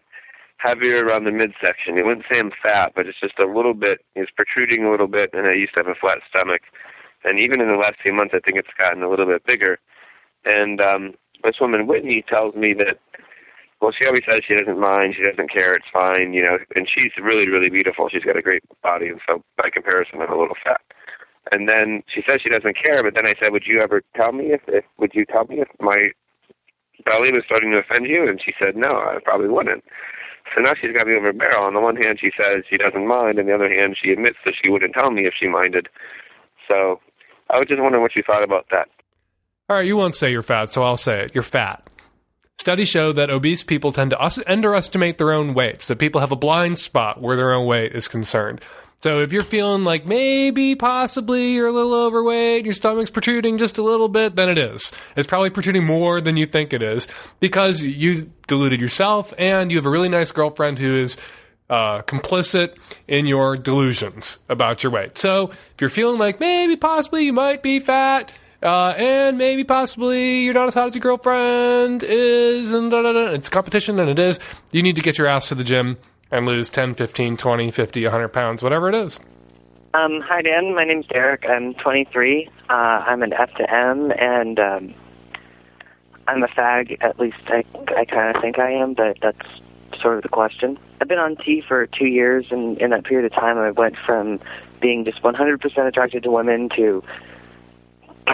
heavier 0.58 1.06
around 1.06 1.24
the 1.24 1.32
midsection. 1.32 1.96
It 1.96 2.04
wouldn't 2.04 2.26
say 2.30 2.38
I'm 2.38 2.52
fat, 2.62 2.92
but 2.94 3.06
it's 3.06 3.18
just 3.18 3.38
a 3.38 3.46
little 3.46 3.72
bit. 3.72 4.04
It's 4.14 4.30
protruding 4.30 4.84
a 4.84 4.90
little 4.90 5.08
bit, 5.08 5.30
and 5.32 5.46
I 5.46 5.54
used 5.54 5.72
to 5.74 5.80
have 5.80 5.88
a 5.88 5.94
flat 5.94 6.18
stomach. 6.28 6.60
And 7.24 7.38
even 7.38 7.62
in 7.62 7.68
the 7.68 7.78
last 7.78 7.94
few 8.02 8.12
months, 8.12 8.34
I 8.36 8.40
think 8.40 8.58
it's 8.58 8.68
gotten 8.78 9.02
a 9.02 9.08
little 9.08 9.26
bit 9.26 9.46
bigger. 9.46 9.78
And 10.44 10.80
um, 10.82 11.14
this 11.42 11.56
woman 11.58 11.86
Whitney 11.86 12.22
tells 12.28 12.54
me 12.54 12.74
that 12.74 12.98
well, 13.84 13.92
she 13.92 14.06
always 14.06 14.22
says 14.26 14.40
she 14.48 14.56
doesn't 14.56 14.80
mind, 14.80 15.14
she 15.14 15.22
doesn't 15.22 15.50
care, 15.50 15.74
it's 15.74 15.84
fine, 15.92 16.32
you 16.32 16.42
know. 16.42 16.56
And 16.74 16.88
she's 16.88 17.12
really, 17.22 17.50
really 17.50 17.68
beautiful. 17.68 18.08
She's 18.08 18.24
got 18.24 18.34
a 18.34 18.40
great 18.40 18.62
body, 18.82 19.08
and 19.08 19.20
so 19.28 19.44
by 19.58 19.68
comparison, 19.68 20.22
I'm 20.22 20.32
a 20.32 20.38
little 20.38 20.56
fat. 20.64 20.80
And 21.52 21.68
then 21.68 22.02
she 22.06 22.22
says 22.26 22.40
she 22.42 22.48
doesn't 22.48 22.78
care, 22.82 23.02
but 23.02 23.14
then 23.14 23.26
I 23.26 23.34
said, 23.38 23.52
"Would 23.52 23.66
you 23.66 23.80
ever 23.80 24.02
tell 24.16 24.32
me 24.32 24.52
if, 24.54 24.62
if 24.68 24.86
would 24.96 25.12
you 25.12 25.26
tell 25.26 25.44
me 25.44 25.60
if 25.60 25.68
my 25.80 26.12
belly 27.04 27.30
was 27.30 27.44
starting 27.44 27.72
to 27.72 27.78
offend 27.78 28.06
you?" 28.06 28.26
And 28.26 28.40
she 28.42 28.54
said, 28.58 28.74
"No, 28.74 28.88
I 28.88 29.18
probably 29.22 29.48
wouldn't." 29.48 29.84
So 30.54 30.62
now 30.62 30.72
she's 30.80 30.96
got 30.96 31.06
me 31.06 31.16
over 31.16 31.28
a 31.28 31.34
barrel. 31.34 31.64
On 31.64 31.74
the 31.74 31.80
one 31.80 31.96
hand, 31.96 32.20
she 32.20 32.32
says 32.40 32.64
she 32.70 32.78
doesn't 32.78 33.06
mind, 33.06 33.38
and 33.38 33.46
the 33.46 33.54
other 33.54 33.68
hand, 33.68 33.98
she 34.02 34.12
admits 34.12 34.38
that 34.46 34.54
she 34.62 34.70
wouldn't 34.70 34.94
tell 34.94 35.10
me 35.10 35.26
if 35.26 35.34
she 35.38 35.46
minded. 35.46 35.90
So 36.66 37.00
I 37.50 37.58
was 37.58 37.66
just 37.66 37.82
wondering 37.82 38.02
what 38.02 38.16
you 38.16 38.22
thought 38.22 38.42
about 38.42 38.64
that. 38.70 38.88
All 39.68 39.76
right, 39.76 39.86
you 39.86 39.98
won't 39.98 40.16
say 40.16 40.32
you're 40.32 40.42
fat, 40.42 40.72
so 40.72 40.82
I'll 40.82 40.96
say 40.96 41.24
it. 41.24 41.34
You're 41.34 41.42
fat. 41.42 41.86
Studies 42.64 42.88
show 42.88 43.12
that 43.12 43.28
obese 43.28 43.62
people 43.62 43.92
tend 43.92 44.12
to 44.12 44.50
underestimate 44.50 45.18
their 45.18 45.32
own 45.32 45.52
weights, 45.52 45.86
that 45.88 45.98
people 45.98 46.22
have 46.22 46.32
a 46.32 46.36
blind 46.36 46.78
spot 46.78 47.20
where 47.20 47.36
their 47.36 47.52
own 47.52 47.66
weight 47.66 47.92
is 47.92 48.08
concerned. 48.08 48.58
So 49.02 49.20
if 49.20 49.32
you're 49.32 49.42
feeling 49.42 49.84
like 49.84 50.06
maybe, 50.06 50.74
possibly, 50.74 51.52
you're 51.52 51.66
a 51.66 51.72
little 51.72 51.92
overweight, 51.92 52.64
your 52.64 52.72
stomach's 52.72 53.10
protruding 53.10 53.58
just 53.58 53.76
a 53.76 53.82
little 53.82 54.08
bit, 54.08 54.34
then 54.36 54.48
it 54.48 54.56
is. 54.56 54.92
It's 55.14 55.28
probably 55.28 55.50
protruding 55.50 55.84
more 55.84 56.22
than 56.22 56.38
you 56.38 56.46
think 56.46 56.72
it 56.72 56.82
is 56.82 57.06
because 57.38 57.84
you 57.84 58.32
deluded 58.46 58.80
yourself 58.80 59.34
and 59.36 59.70
you 59.70 59.76
have 59.76 59.84
a 59.84 59.90
really 59.90 60.08
nice 60.08 60.32
girlfriend 60.32 60.78
who 60.78 60.96
is 60.96 61.18
uh, 61.68 62.00
complicit 62.00 62.78
in 63.06 63.26
your 63.26 63.58
delusions 63.58 64.38
about 64.48 64.82
your 64.82 64.90
weight. 64.90 65.18
So 65.18 65.50
if 65.50 65.82
you're 65.82 65.90
feeling 65.90 66.18
like 66.18 66.40
maybe, 66.40 66.76
possibly, 66.76 67.26
you 67.26 67.34
might 67.34 67.62
be 67.62 67.78
fat, 67.78 68.32
uh, 68.64 68.94
and 68.96 69.36
maybe 69.36 69.62
possibly 69.62 70.44
you're 70.44 70.54
not 70.54 70.68
as 70.68 70.74
hot 70.74 70.86
as 70.86 70.94
your 70.94 71.02
girlfriend 71.02 72.02
is, 72.02 72.72
and 72.72 72.90
da, 72.90 73.02
da, 73.02 73.12
da, 73.12 73.26
it's 73.32 73.48
competition, 73.48 74.00
and 74.00 74.08
it 74.08 74.18
is. 74.18 74.40
You 74.72 74.82
need 74.82 74.96
to 74.96 75.02
get 75.02 75.18
your 75.18 75.26
ass 75.26 75.48
to 75.48 75.54
the 75.54 75.64
gym 75.64 75.98
and 76.30 76.46
lose 76.46 76.70
10, 76.70 76.94
15, 76.94 77.36
20, 77.36 77.70
50, 77.70 78.02
100 78.04 78.28
pounds, 78.28 78.62
whatever 78.62 78.88
it 78.88 78.94
is. 78.94 79.20
Um, 79.92 80.20
hi, 80.22 80.42
Dan. 80.42 80.74
My 80.74 80.84
name's 80.84 81.06
Derek. 81.06 81.44
I'm 81.48 81.74
23. 81.74 82.48
Uh, 82.68 82.72
I'm 82.72 83.22
an 83.22 83.32
F 83.32 83.54
to 83.54 83.72
M, 83.72 84.10
and 84.18 84.58
um, 84.58 84.94
I'm 86.26 86.42
a 86.42 86.48
fag. 86.48 86.96
At 87.00 87.20
least 87.20 87.36
I, 87.46 87.64
I 87.96 88.04
kind 88.04 88.34
of 88.34 88.42
think 88.42 88.58
I 88.58 88.72
am, 88.72 88.94
but 88.94 89.18
that's 89.22 89.46
sort 90.00 90.16
of 90.16 90.22
the 90.22 90.28
question. 90.28 90.78
I've 91.00 91.06
been 91.06 91.18
on 91.18 91.36
T 91.36 91.62
for 91.66 91.86
two 91.86 92.06
years, 92.06 92.46
and 92.50 92.78
in 92.78 92.90
that 92.90 93.04
period 93.04 93.30
of 93.30 93.38
time, 93.38 93.58
I 93.58 93.70
went 93.70 93.96
from 94.04 94.40
being 94.80 95.04
just 95.04 95.22
100% 95.22 95.86
attracted 95.86 96.22
to 96.24 96.30
women 96.30 96.70
to 96.70 97.04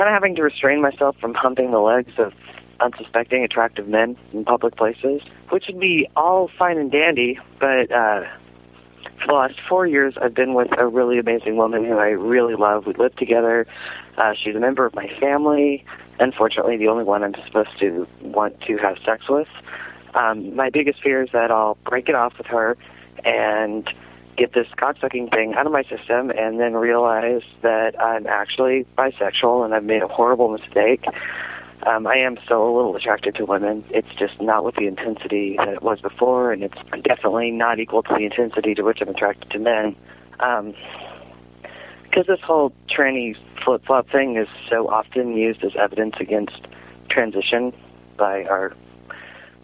kind 0.01 0.09
of 0.09 0.15
having 0.15 0.35
to 0.35 0.43
restrain 0.43 0.81
myself 0.81 1.15
from 1.21 1.35
humping 1.35 1.73
the 1.73 1.79
legs 1.79 2.15
of 2.17 2.33
unsuspecting 2.81 3.45
attractive 3.45 3.87
men 3.87 4.17
in 4.33 4.47
public 4.47 4.75
places, 4.75 5.21
which 5.51 5.67
would 5.67 5.79
be 5.79 6.09
all 6.17 6.51
fine 6.59 6.79
and 6.79 6.91
dandy, 6.91 7.39
but 7.59 7.93
uh, 7.93 8.23
for 9.21 9.27
the 9.27 9.33
last 9.35 9.57
four 9.69 9.87
years, 9.87 10.15
I've 10.23 10.33
been 10.33 10.55
with 10.55 10.69
a 10.79 10.87
really 10.87 11.19
amazing 11.19 11.59
woman 11.59 11.85
who 11.85 11.99
I 11.99 12.09
really 12.09 12.55
love. 12.55 12.87
We 12.87 12.95
live 12.95 13.15
together. 13.17 13.67
Uh, 14.17 14.33
she's 14.43 14.57
a 14.57 14.59
member 14.59 14.87
of 14.87 14.95
my 14.95 15.07
family. 15.21 15.85
Unfortunately, 16.19 16.79
the 16.79 16.89
only 16.89 17.05
one 17.05 17.23
I'm 17.23 17.35
supposed 17.45 17.79
to 17.81 18.07
want 18.23 18.59
to 18.63 18.79
have 18.79 18.97
sex 19.05 19.29
with. 19.29 19.49
Um, 20.15 20.57
my 20.57 20.71
biggest 20.71 21.03
fear 21.03 21.23
is 21.23 21.29
that 21.35 21.51
I'll 21.51 21.77
break 21.85 22.09
it 22.09 22.15
off 22.15 22.39
with 22.39 22.47
her 22.47 22.79
and 23.23 23.87
get 24.37 24.53
this 24.53 24.67
cocksucking 24.79 25.31
thing 25.31 25.55
out 25.55 25.67
of 25.67 25.73
my 25.73 25.83
system 25.83 26.31
and 26.31 26.59
then 26.59 26.75
realize 26.75 27.43
that 27.63 28.01
I'm 28.01 28.27
actually 28.27 28.87
bisexual 28.97 29.65
and 29.65 29.75
I've 29.75 29.85
made 29.85 30.03
a 30.03 30.09
horrible 30.09 30.49
mistake. 30.49 31.05
Um, 31.87 32.07
I 32.07 32.17
am 32.17 32.39
still 32.45 32.63
a 32.63 32.73
little 32.75 32.95
attracted 32.95 33.35
to 33.37 33.45
women. 33.47 33.85
It's 33.91 34.15
just 34.19 34.41
not 34.41 34.65
with 34.65 34.75
the 34.77 34.87
intensity 34.87 35.57
that 35.57 35.69
it 35.69 35.83
was 35.83 36.01
before, 36.01 36.53
and 36.53 36.63
it's 36.63 36.77
definitely 37.05 37.51
not 37.51 37.81
equal 37.81 38.03
to 38.03 38.15
the 38.15 38.25
intensity 38.25 38.75
to 38.75 38.83
which 38.83 39.01
I'm 39.01 39.09
attracted 39.09 39.51
to 39.51 39.59
men. 39.59 39.97
Um, 40.41 40.75
because 42.03 42.27
this 42.27 42.41
whole 42.43 42.73
tranny 42.89 43.37
flip 43.65 43.85
flop 43.87 44.11
thing 44.11 44.37
is 44.37 44.49
so 44.69 44.89
often 44.89 45.37
used 45.37 45.65
as 45.65 45.73
evidence 45.79 46.17
against 46.19 46.67
transition 47.09 47.73
by 48.17 48.45
our 48.45 48.75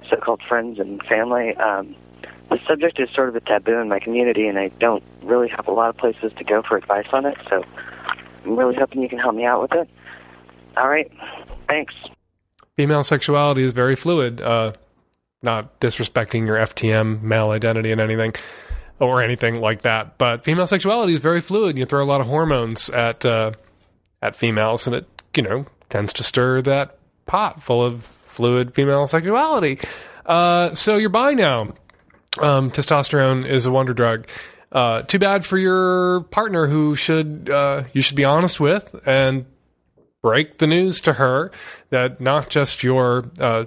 so 0.09 0.17
called 0.17 0.41
friends 0.49 0.79
and 0.79 1.03
family. 1.03 1.57
Um, 1.57 1.97
the 2.49 2.59
subject 2.67 3.00
is 3.00 3.09
sort 3.15 3.29
of 3.29 3.37
a 3.37 3.41
taboo 3.41 3.79
in 3.79 3.88
my 3.88 3.99
community, 3.99 4.47
and 4.47 4.59
I 4.59 4.69
don't 4.69 5.03
really 5.23 5.49
have 5.49 5.67
a 5.67 5.73
lot 5.73 5.91
of 5.91 5.97
places 5.97 6.33
to 6.37 6.45
go 6.45 6.62
for 6.62 6.76
advice 6.76 7.07
on 7.12 7.26
it, 7.26 7.37
so 7.49 7.65
I'm 8.45 8.57
really 8.57 8.76
hoping 8.76 9.03
you 9.03 9.09
can 9.09 9.19
help 9.19 9.35
me 9.35 9.45
out 9.45 9.62
with 9.62 9.73
it. 9.73 9.88
All 10.76 10.88
right. 10.88 11.11
Thanks. 11.69 11.95
Female 12.76 13.03
sexuality 13.03 13.62
is 13.62 13.73
very 13.73 13.97
fluid. 13.97 14.41
Uh, 14.41 14.73
not 15.43 15.81
disrespecting 15.81 16.47
your 16.47 16.57
FTM 16.57 17.23
male 17.23 17.50
identity 17.50 17.91
and 17.93 18.00
anything 18.00 18.35
or 18.99 19.23
anything 19.23 19.61
like 19.61 19.83
that, 19.83 20.19
but 20.19 20.45
female 20.45 20.67
sexuality 20.67 21.15
is 21.15 21.21
very 21.21 21.41
fluid. 21.41 21.76
You 21.76 21.85
throw 21.85 22.03
a 22.03 22.07
lot 22.07 22.21
of 22.21 22.26
hormones 22.26 22.88
at 22.91 23.25
uh, 23.25 23.53
at 24.23 24.37
females, 24.37 24.87
and 24.87 24.97
it 24.97 25.23
you 25.35 25.43
know 25.43 25.67
tends 25.91 26.12
to 26.15 26.23
stir 26.23 26.62
that 26.62 26.99
pot 27.26 27.62
full 27.62 27.85
of 27.85 28.05
fluid 28.05 28.75
female 28.75 29.07
sexuality. 29.07 29.79
Uh, 30.25 30.75
so 30.75 30.97
you're 30.97 31.11
bi 31.11 31.33
now. 31.33 31.75
Um, 32.40 32.71
testosterone 32.71 33.49
is 33.49 33.66
a 33.66 33.71
wonder 33.71 33.95
drug. 33.95 34.26
Uh, 34.73 35.02
too 35.02 35.19
bad 35.19 35.45
for 35.45 35.59
your 35.59 36.23
partner, 36.23 36.66
who 36.66 36.97
should 36.97 37.49
uh, 37.50 37.85
you 37.93 38.02
should 38.02 38.16
be 38.16 38.25
honest 38.25 38.61
with 38.61 38.95
and 39.07 39.47
break 40.23 40.59
the 40.59 40.66
news 40.66 41.00
to 41.00 41.14
her 41.14 41.50
that 41.90 42.21
not 42.21 42.50
just 42.50 42.83
your 42.83 43.31
uh, 43.40 43.64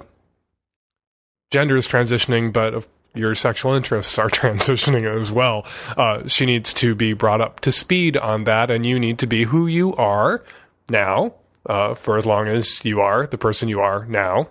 gender 1.51 1.77
is 1.77 1.87
transitioning, 1.87 2.51
but 2.51 2.85
your 3.15 3.33
sexual 3.33 3.73
interests 3.73 4.17
are 4.19 4.29
transitioning 4.29 5.19
as 5.19 5.31
well. 5.31 5.65
Uh, 5.97 6.27
she 6.27 6.45
needs 6.45 6.73
to 6.75 6.95
be 6.95 7.13
brought 7.13 7.41
up 7.41 7.59
to 7.61 7.71
speed 7.71 8.17
on 8.17 8.43
that, 8.43 8.69
and 8.69 8.85
you 8.85 8.99
need 8.99 9.19
to 9.19 9.27
be 9.27 9.45
who 9.45 9.67
you 9.67 9.95
are 9.95 10.43
now, 10.89 11.33
uh, 11.65 11.95
for 11.95 12.17
as 12.17 12.25
long 12.25 12.47
as 12.47 12.83
you 12.83 13.01
are 13.01 13.25
the 13.25 13.37
person 13.37 13.69
you 13.69 13.79
are 13.79 14.05
now. 14.05 14.49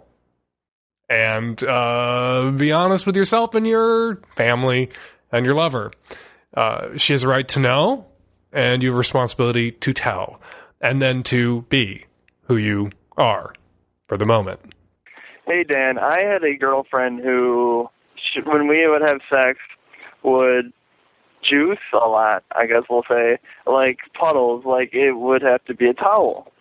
And 1.10 1.62
uh, 1.64 2.52
be 2.56 2.72
honest 2.72 3.06
with 3.06 3.16
yourself 3.16 3.54
and 3.54 3.66
your 3.66 4.16
family 4.36 4.90
and 5.32 5.46
your 5.46 5.54
lover. 5.54 5.92
Uh, 6.54 6.96
she 6.96 7.12
has 7.12 7.22
a 7.22 7.28
right 7.28 7.48
to 7.48 7.60
know, 7.60 8.06
and 8.52 8.82
you 8.82 8.90
have 8.90 8.94
a 8.94 8.98
responsibility 8.98 9.70
to 9.70 9.92
tell 9.92 10.40
and 10.80 11.02
then 11.02 11.22
to 11.24 11.62
be 11.68 12.04
who 12.44 12.56
you 12.56 12.90
are 13.16 13.54
for 14.06 14.16
the 14.16 14.24
moment. 14.24 14.60
Hey 15.46 15.64
Dan, 15.64 15.98
I 15.98 16.20
had 16.20 16.44
a 16.44 16.56
girlfriend 16.56 17.20
who, 17.20 17.88
when 18.44 18.68
we 18.68 18.86
would 18.86 19.02
have 19.02 19.20
sex, 19.30 19.58
would 20.22 20.72
juice 21.42 21.78
a 21.92 22.08
lot. 22.08 22.44
I 22.54 22.66
guess 22.66 22.82
we'll 22.90 23.04
say 23.08 23.38
like 23.66 23.98
puddles. 24.18 24.64
Like 24.64 24.94
it 24.94 25.12
would 25.12 25.42
have 25.42 25.64
to 25.64 25.74
be 25.74 25.88
a 25.88 25.94
towel. 25.94 26.52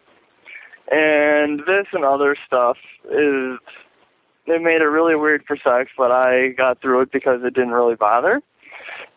And 0.89 1.59
this 1.67 1.87
and 1.91 2.05
other 2.05 2.37
stuff 2.45 2.77
is 3.11 3.59
it 4.47 4.61
made 4.61 4.81
it 4.81 4.85
really 4.85 5.15
weird 5.15 5.43
for 5.45 5.57
sex, 5.57 5.91
but 5.97 6.11
I 6.11 6.49
got 6.49 6.81
through 6.81 7.01
it 7.01 7.11
because 7.11 7.41
it 7.43 7.53
didn't 7.53 7.71
really 7.71 7.95
bother. 7.95 8.41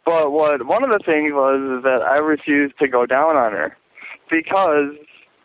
But 0.04 0.32
what 0.32 0.66
one 0.66 0.82
of 0.82 0.90
the 0.90 1.04
things 1.04 1.32
was 1.32 1.78
is 1.78 1.84
that 1.84 2.02
I 2.02 2.18
refused 2.18 2.78
to 2.78 2.88
go 2.88 3.06
down 3.06 3.36
on 3.36 3.52
her 3.52 3.76
because 4.30 4.94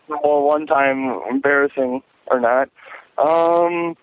well 0.07 0.43
one 0.43 0.67
time 0.67 1.19
embarrassing 1.29 2.01
or 2.27 2.39
not 2.39 2.69
um 3.17 3.95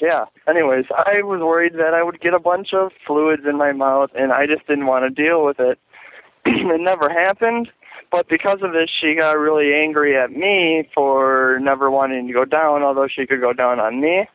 yeah 0.00 0.24
anyways 0.48 0.84
i 0.96 1.22
was 1.22 1.40
worried 1.40 1.74
that 1.74 1.94
i 1.94 2.02
would 2.02 2.20
get 2.20 2.34
a 2.34 2.38
bunch 2.38 2.72
of 2.72 2.92
fluids 3.06 3.42
in 3.48 3.56
my 3.56 3.72
mouth 3.72 4.10
and 4.14 4.32
i 4.32 4.46
just 4.46 4.66
didn't 4.66 4.86
want 4.86 5.04
to 5.04 5.22
deal 5.22 5.44
with 5.44 5.58
it 5.58 5.78
it 6.44 6.80
never 6.80 7.08
happened 7.08 7.70
but 8.12 8.28
because 8.28 8.58
of 8.62 8.72
this 8.72 8.90
she 9.00 9.16
got 9.18 9.38
really 9.38 9.74
angry 9.74 10.16
at 10.16 10.30
me 10.30 10.88
for 10.94 11.58
never 11.60 11.90
wanting 11.90 12.28
to 12.28 12.32
go 12.32 12.44
down 12.44 12.82
although 12.82 13.08
she 13.08 13.26
could 13.26 13.40
go 13.40 13.52
down 13.52 13.80
on 13.80 14.00
me 14.00 14.26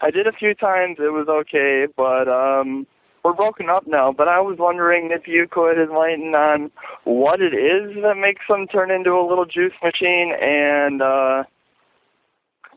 i 0.00 0.10
did 0.10 0.26
a 0.26 0.32
few 0.32 0.54
times 0.54 0.98
it 1.00 1.12
was 1.12 1.26
okay 1.28 1.86
but 1.96 2.28
um 2.28 2.86
we're 3.22 3.34
broken 3.34 3.68
up 3.68 3.86
now, 3.86 4.12
but 4.12 4.28
I 4.28 4.40
was 4.40 4.56
wondering 4.58 5.10
if 5.10 5.28
you 5.28 5.46
could 5.46 5.78
enlighten 5.78 6.34
on 6.34 6.70
what 7.04 7.40
it 7.40 7.52
is 7.52 8.02
that 8.02 8.16
makes 8.16 8.42
them 8.48 8.66
turn 8.66 8.90
into 8.90 9.12
a 9.12 9.26
little 9.26 9.44
juice 9.44 9.74
machine 9.82 10.32
and 10.40 11.02
uh 11.02 11.44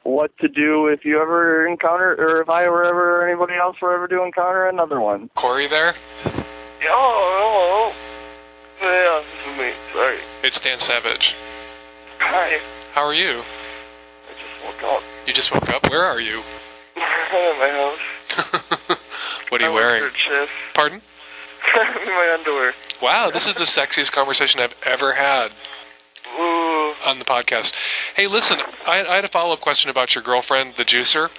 what 0.03 0.37
to 0.39 0.49
do 0.49 0.87
if 0.87 1.05
you 1.05 1.21
ever 1.21 1.65
encounter 1.65 2.13
or 2.19 2.41
if 2.41 2.49
I 2.49 2.67
were 2.67 2.83
ever 2.83 3.21
or 3.21 3.27
anybody 3.27 3.53
else 3.53 3.77
were 3.81 3.93
ever 3.93 4.07
to 4.09 4.21
encounter 4.23 4.67
another 4.67 4.99
one. 4.99 5.29
Corey 5.35 5.67
there? 5.67 5.95
Yeah, 6.81 6.89
oh, 6.89 7.93
hello. 8.79 8.91
Yeah, 8.91 9.21
this 9.21 9.32
is 9.32 9.32
me. 9.57 9.71
Sorry. 9.93 10.17
It's 10.43 10.59
Dan 10.59 10.79
Savage. 10.79 11.33
Hi. 12.19 12.59
How 12.93 13.01
are 13.03 13.13
you? 13.13 13.41
I 13.41 14.33
just 14.39 14.65
woke 14.65 14.83
up. 14.83 15.03
You 15.27 15.33
just 15.33 15.53
woke 15.53 15.69
up? 15.69 15.89
Where 15.89 16.03
are 16.03 16.19
you? 16.19 16.41
I'm 16.95 17.01
at 17.01 17.57
my 17.59 17.69
house. 17.69 18.97
what 19.49 19.61
are 19.61 19.65
you 19.65 19.71
I 19.71 19.73
wearing? 19.73 20.03
work 20.03 20.13
third 20.13 20.47
shift. 20.47 20.51
Pardon? 20.73 21.01
In 22.01 22.07
my 22.09 22.35
underwear. 22.37 22.73
Wow, 23.01 23.31
this 23.31 23.47
is 23.47 23.55
the 23.55 23.63
sexiest 23.63 24.11
conversation 24.11 24.59
I've 24.61 24.75
ever 24.85 25.13
had 25.13 25.51
Ooh. 26.39 26.93
on 27.05 27.19
the 27.19 27.25
podcast. 27.25 27.71
Hey, 28.15 28.27
listen, 28.27 28.57
I, 28.85 29.03
I 29.03 29.15
had 29.15 29.25
a 29.25 29.29
follow 29.29 29.53
up 29.53 29.61
question 29.61 29.89
about 29.89 30.15
your 30.15 30.23
girlfriend, 30.23 30.75
the 30.77 30.85
juicer. 30.85 31.29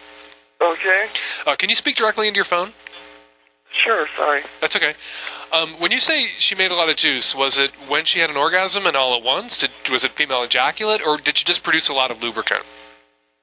Okay. 0.60 1.06
Uh, 1.46 1.56
can 1.56 1.68
you 1.70 1.76
speak 1.76 1.96
directly 1.96 2.26
into 2.28 2.36
your 2.36 2.44
phone? 2.44 2.72
Sure, 3.72 4.06
sorry. 4.16 4.42
That's 4.60 4.76
okay. 4.76 4.94
Um, 5.54 5.78
when 5.78 5.92
you 5.92 6.00
say 6.00 6.26
she 6.38 6.56
made 6.56 6.72
a 6.72 6.74
lot 6.74 6.88
of 6.88 6.96
juice, 6.96 7.32
was 7.32 7.58
it 7.58 7.70
when 7.88 8.04
she 8.04 8.18
had 8.18 8.28
an 8.28 8.36
orgasm 8.36 8.86
and 8.86 8.96
all 8.96 9.16
at 9.16 9.22
once? 9.22 9.58
Did, 9.58 9.70
was 9.88 10.04
it 10.04 10.12
female 10.12 10.42
ejaculate, 10.42 11.00
or 11.06 11.16
did 11.16 11.38
she 11.38 11.44
just 11.44 11.62
produce 11.62 11.88
a 11.88 11.92
lot 11.92 12.10
of 12.10 12.20
lubricant? 12.20 12.64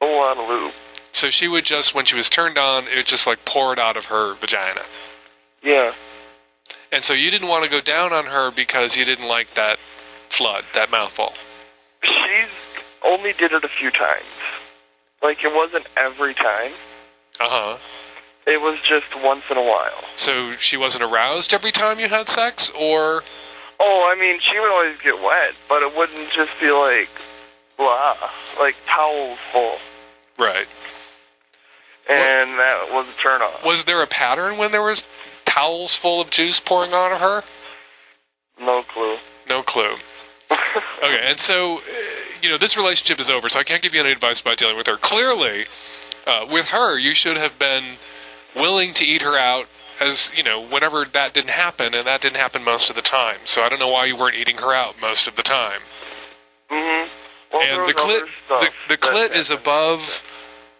A 0.02 0.06
lot 0.06 0.38
of 0.38 0.50
lube. 0.50 0.74
So 1.14 1.30
she 1.30 1.48
would 1.48 1.64
just, 1.64 1.96
when 1.96 2.04
she 2.04 2.16
was 2.16 2.30
turned 2.30 2.58
on, 2.58 2.88
it 2.88 2.98
would 2.98 3.06
just 3.06 3.28
like 3.28 3.46
pour 3.46 3.72
it 3.72 3.80
out 3.80 3.96
of 3.96 4.06
her 4.06 4.34
vagina. 4.36 4.82
Yeah. 5.64 5.94
And 6.92 7.02
so 7.02 7.14
you 7.14 7.32
didn't 7.32 7.48
want 7.48 7.64
to 7.64 7.70
go 7.70 7.80
down 7.80 8.12
on 8.12 8.26
her 8.26 8.52
because 8.52 8.98
you 8.98 9.06
didn't 9.06 9.28
like 9.28 9.54
that 9.56 9.80
flood, 10.30 10.66
that 10.74 10.92
mouthful. 10.92 11.34
She 12.04 12.44
only 13.06 13.32
did 13.34 13.54
it 13.54 13.64
a 13.64 13.70
few 13.70 13.90
times. 13.90 14.26
Like 15.22 15.44
it 15.46 15.54
wasn't 15.54 15.86
every 15.96 16.34
time. 16.34 16.72
Uh 17.40 17.48
huh. 17.50 17.78
It 18.48 18.60
was 18.60 18.80
just 18.88 19.06
once 19.24 19.44
in 19.52 19.58
a 19.58 19.62
while. 19.64 20.04
So 20.16 20.56
she 20.58 20.76
wasn't 20.78 21.04
aroused 21.04 21.54
every 21.54 21.72
time 21.72 22.00
you 22.00 22.10
had 22.10 22.28
sex, 22.28 22.72
or 22.78 23.24
Oh, 23.80 24.12
I 24.12 24.20
mean, 24.20 24.40
she 24.52 24.60
would 24.60 24.72
always 24.72 24.98
get 25.04 25.22
wet, 25.22 25.54
but 25.68 25.82
it 25.84 25.96
wouldn't 25.96 26.32
just 26.34 26.52
be 26.60 26.72
like 26.72 27.10
blah, 27.78 28.16
like 28.60 28.76
towels 28.88 29.40
full, 29.52 29.78
right? 30.38 30.68
and 32.10 32.60
that 32.60 32.92
was 32.92 33.08
a 33.08 33.22
turn 33.22 33.42
off. 33.42 33.64
Was 33.64 33.86
there 33.86 34.02
a 34.02 34.08
pattern 34.08 34.58
when 34.58 34.72
there 34.72 34.84
was 34.84 35.06
towels 35.46 35.96
full 35.96 36.20
of 36.20 36.30
juice 36.30 36.60
pouring 36.60 36.94
on 36.94 37.18
her? 37.20 37.44
No 38.60 38.84
clue. 38.84 39.18
No 39.50 39.64
clue. 39.64 39.96
Okay, 41.04 41.20
and 41.24 41.40
so, 41.40 41.80
uh, 41.80 41.82
you 42.42 42.50
know, 42.50 42.58
this 42.60 42.78
relationship 42.78 43.20
is 43.20 43.30
over, 43.30 43.50
so 43.50 43.60
I 43.60 43.64
can't 43.64 43.82
give 43.82 43.94
you 43.96 44.02
any 44.02 44.12
advice 44.12 44.40
about 44.40 44.58
dealing 44.58 44.78
with 44.78 44.86
her. 44.88 44.98
Clearly, 44.98 45.66
uh, 46.28 46.46
with 46.50 46.68
her, 46.68 46.98
you 46.98 47.14
should 47.16 47.36
have 47.38 47.58
been 47.58 47.96
willing 48.56 48.94
to 48.96 49.06
eat 49.06 49.22
her 49.22 49.38
out 49.38 49.68
as, 50.00 50.32
you 50.36 50.44
know, 50.44 50.66
whenever 50.68 51.06
that 51.14 51.34
didn't 51.34 51.52
happen, 51.52 51.94
and 51.94 52.08
that 52.08 52.22
didn't 52.22 52.40
happen 52.40 52.64
most 52.64 52.90
of 52.90 52.96
the 52.96 53.02
time. 53.02 53.38
So 53.46 53.62
I 53.62 53.70
don't 53.70 53.80
know 53.80 53.90
why 53.90 54.06
you 54.06 54.16
weren't 54.16 54.36
eating 54.36 54.58
her 54.58 54.74
out 54.74 55.00
most 55.00 55.28
of 55.28 55.36
the 55.36 55.44
time. 55.44 55.82
Mhm. 56.72 57.10
Well, 57.52 57.62
and 57.64 57.90
the 57.90 57.94
clit, 57.94 58.28
the, 58.48 58.70
the 58.88 58.98
clit 58.98 59.36
is 59.36 59.52
above 59.52 60.24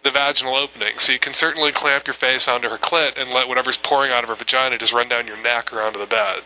the 0.02 0.10
vaginal 0.10 0.56
opening, 0.56 0.98
so 0.98 1.12
you 1.12 1.18
can 1.18 1.34
certainly 1.34 1.70
clamp 1.70 2.06
your 2.06 2.14
face 2.14 2.48
onto 2.48 2.68
her 2.68 2.78
clit 2.78 3.20
and 3.20 3.30
let 3.30 3.46
whatever's 3.46 3.76
pouring 3.76 4.10
out 4.10 4.24
of 4.24 4.30
her 4.30 4.34
vagina 4.34 4.78
just 4.78 4.92
run 4.92 5.08
down 5.08 5.26
your 5.26 5.36
neck 5.36 5.72
or 5.72 5.82
onto 5.82 5.98
the 5.98 6.06
bed. 6.06 6.42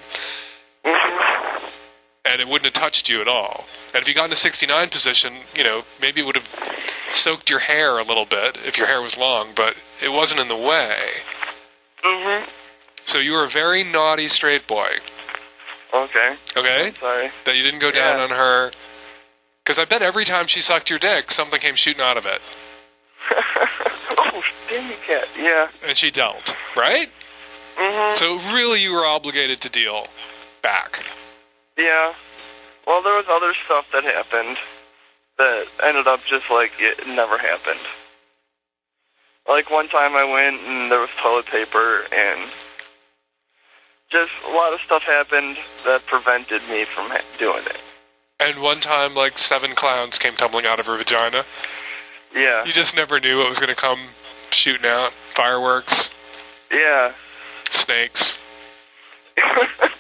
Mhm. 0.85 1.71
And 2.27 2.41
it 2.41 2.49
wouldn't 2.49 2.75
have 2.75 2.83
touched 2.83 3.09
you 3.09 3.21
at 3.21 3.29
all. 3.29 3.65
And 3.95 4.03
if 4.03 4.09
you 4.09 4.15
got 4.15 4.25
in 4.25 4.31
the 4.31 4.37
69 4.37 4.91
position, 4.91 5.35
you 5.55 5.65
know, 5.65 5.83
maybe 6.01 6.21
it 6.21 6.25
would 6.25 6.37
have 6.37 6.49
soaked 7.11 7.49
your 7.51 7.61
hair 7.61 7.99
a 7.99 8.03
little 8.03 8.27
bit 8.27 8.59
if 8.65 8.77
your 8.77 8.87
hair 8.87 9.01
was 9.01 9.17
long, 9.17 9.53
but 9.57 9.75
it 10.03 10.09
wasn't 10.11 10.41
in 10.41 10.49
the 10.49 10.57
way. 10.57 10.99
Mm-hmm. 12.05 12.49
So 13.05 13.19
you 13.19 13.33
were 13.33 13.45
a 13.45 13.49
very 13.51 13.85
naughty 13.85 14.29
straight 14.29 14.67
boy, 14.67 14.89
Okay. 15.95 16.35
okay? 16.57 16.93
Sorry. 16.99 17.31
That 17.45 17.55
you 17.57 17.63
didn't 17.63 17.81
go 17.81 17.91
down 17.91 18.19
Yeah. 18.19 18.25
on 18.25 18.31
her. 18.31 18.73
Because 19.65 19.79
I 19.79 19.85
bet 19.85 20.03
every 20.03 20.25
time 20.25 20.47
she 20.47 20.61
sucked 20.61 20.91
your 20.91 20.99
dick, 20.99 21.31
something 21.31 21.61
came 21.61 21.75
shooting 21.75 22.03
out 22.03 22.17
of 22.17 22.27
it. 22.27 22.41
oh, 23.31 24.43
you, 24.71 24.95
cat. 25.07 25.29
Yeah. 25.39 25.69
And 25.87 25.97
she 25.97 26.11
dealt, 26.11 26.55
right? 26.77 27.09
Mm-hmm. 27.77 28.17
So 28.17 28.35
really 28.55 28.81
you 28.81 28.93
were 28.93 29.05
obligated 29.07 29.61
to 29.63 29.69
deal 29.69 30.07
back. 30.63 31.05
Yeah. 31.77 32.15
Well, 32.87 33.03
there 33.03 33.15
was 33.15 33.27
other 33.29 33.53
stuff 33.65 33.87
that 33.93 34.05
happened 34.05 34.57
that 35.39 35.67
ended 35.83 36.07
up 36.07 36.21
just 36.29 36.51
like 36.51 36.73
it 36.79 37.07
never 37.07 37.37
happened. 37.39 37.81
Like 39.49 39.71
one 39.71 39.89
time 39.89 40.15
I 40.15 40.25
went 40.25 40.61
and 40.63 40.91
there 40.91 41.01
was 41.01 41.11
toilet 41.23 41.47
paper 41.47 42.05
and 42.13 42.51
just 44.11 44.31
a 44.47 44.51
lot 44.51 44.73
of 44.73 44.81
stuff 44.81 45.03
happened 45.03 45.57
that 45.85 46.07
prevented 46.07 46.63
me 46.69 46.85
from 46.85 47.11
ha- 47.11 47.23
doing 47.39 47.65
it. 47.67 47.77
And 48.39 48.61
one 48.61 48.81
time, 48.81 49.15
like, 49.15 49.39
seven 49.39 49.75
clowns 49.75 50.19
came 50.19 50.37
tumbling 50.37 50.67
out 50.67 50.79
of 50.79 50.85
her 50.87 50.97
vagina. 50.99 51.45
Yeah. 52.35 52.67
You 52.67 52.73
just 52.75 52.95
never 52.95 53.19
knew 53.19 53.39
what 53.39 53.49
was 53.49 53.59
going 53.59 53.71
to 53.71 53.75
come 53.75 53.99
shooting 54.51 54.85
out. 54.87 55.13
Fireworks, 55.35 56.11
Yeah. 56.71 57.13
snakes. 57.71 58.37